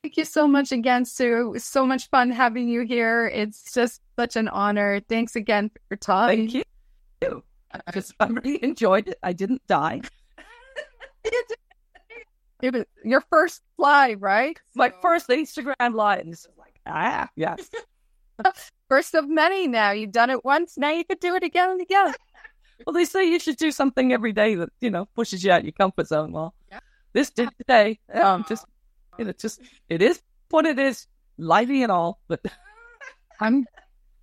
Thank 0.05 0.18
you 0.18 0.27
so 0.27 0.46
much 0.46 0.70
again, 0.70 1.07
Sue. 1.07 1.46
It 1.46 1.50
was 1.50 1.64
so 1.64 1.87
much 1.87 2.11
fun 2.11 2.31
having 2.31 2.68
you 2.68 2.83
here. 2.83 3.27
It's 3.27 3.72
just 3.72 4.03
such 4.18 4.37
an 4.37 4.48
honor. 4.48 5.00
Thanks 5.09 5.35
again 5.35 5.70
for 5.70 5.81
your 5.88 5.96
time. 5.96 6.29
Thank 6.29 6.53
you. 6.53 6.62
I 7.72 7.90
just 7.90 8.12
I 8.20 8.27
really 8.27 8.62
enjoyed 8.62 9.09
it. 9.09 9.18
I 9.22 9.33
didn't 9.33 9.66
die. 9.66 10.03
it 11.24 12.74
was 12.74 12.85
your 13.03 13.22
first 13.31 13.62
live, 13.79 14.20
right? 14.20 14.61
My 14.74 14.92
first 15.00 15.29
Instagram 15.29 15.94
live. 15.94 16.20
And 16.20 16.33
this 16.33 16.40
is 16.40 16.48
like, 16.59 16.79
ah, 16.87 17.31
yes. 17.35 17.70
first 18.90 19.14
of 19.14 19.27
many 19.27 19.68
now. 19.68 19.92
You've 19.92 20.12
done 20.12 20.29
it 20.29 20.44
once. 20.44 20.77
Now 20.77 20.90
you 20.90 21.07
could 21.07 21.20
do 21.20 21.35
it 21.35 21.42
again 21.42 21.70
and 21.70 21.81
again. 21.81 22.12
well, 22.87 22.92
they 22.92 23.07
say 23.07 23.24
you 23.27 23.38
should 23.38 23.57
do 23.57 23.70
something 23.70 24.12
every 24.12 24.35
day 24.35 24.55
that, 24.55 24.68
you 24.83 24.90
know, 24.90 25.07
pushes 25.14 25.42
you 25.42 25.50
out 25.50 25.64
your 25.64 25.72
comfort 25.72 26.09
zone. 26.09 26.33
Well, 26.33 26.55
yeah. 26.70 26.81
This 27.14 27.31
did 27.31 27.48
today. 27.57 27.98
Um, 28.12 28.44
just 28.48 28.66
it's 29.18 29.40
just 29.42 29.61
it 29.88 30.03
is 30.03 30.20
what 30.50 30.66
it 30.66 30.79
is, 30.79 31.07
lively 31.38 31.83
and 31.83 31.90
all. 31.90 32.20
But 32.29 32.40
I'm 33.40 33.64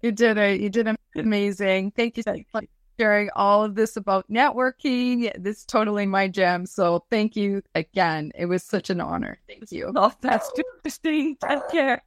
you 0.02 0.12
did 0.12 0.38
it. 0.38 0.60
You 0.62 0.70
did 0.70 0.88
amazing. 1.16 1.92
Thank 1.92 2.18
you 2.18 2.24
so 2.24 2.34
much 2.34 2.46
for 2.52 2.62
sharing 3.00 3.30
all 3.36 3.64
of 3.64 3.76
this 3.76 3.98
about 3.98 4.30
networking. 4.30 5.32
This 5.42 5.60
is 5.60 5.66
totally 5.66 6.06
my 6.06 6.28
jam. 6.28 6.66
So 6.66 7.06
thank 7.10 7.36
you 7.36 7.62
again. 7.76 8.32
It 8.36 8.46
was 8.46 8.64
such 8.64 8.90
an 8.90 9.02
honor. 9.02 9.40
Thank 9.48 9.72
you. 9.72 9.92
Oh, 9.96 10.12
that's 10.22 10.52
interesting. 10.56 11.38
Take 11.48 11.70
care. 11.70 12.04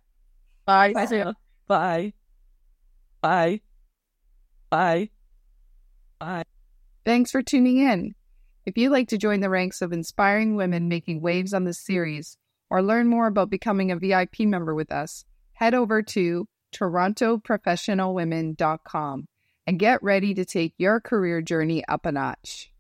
Bye. 0.66 0.92
Bye. 0.92 1.07
Bye. 1.66 2.12
Bye. 3.23 3.61
Bye. 4.70 5.11
Bye. 6.18 6.44
Thanks 7.05 7.31
for 7.31 7.42
tuning 7.42 7.79
in. 7.79 8.14
If 8.66 8.79
you'd 8.79 8.92
like 8.92 9.09
to 9.09 9.18
join 9.18 9.40
the 9.40 9.50
ranks 9.50 9.83
of 9.83 9.92
inspiring 9.92 10.57
women 10.57 10.88
making 10.88 11.20
waves 11.20 11.53
on 11.53 11.64
this 11.64 11.79
series, 11.79 12.38
or 12.70 12.83
learn 12.83 13.09
more 13.09 13.27
about 13.27 13.50
becoming 13.50 13.90
a 13.90 13.96
VIP 13.96 14.40
member 14.40 14.74
with 14.74 14.90
us, 14.90 15.27
head 15.53 15.74
over 15.74 16.00
to 16.03 16.48
torontoprofessionalwomen.com 16.74 19.29
and 19.66 19.79
get 19.79 20.03
ready 20.03 20.35
to 20.35 20.44
take 20.44 20.74
your 20.79 21.00
career 21.00 21.40
journey 21.42 21.85
up 21.88 22.07
a 22.07 22.12
notch. 22.12 22.70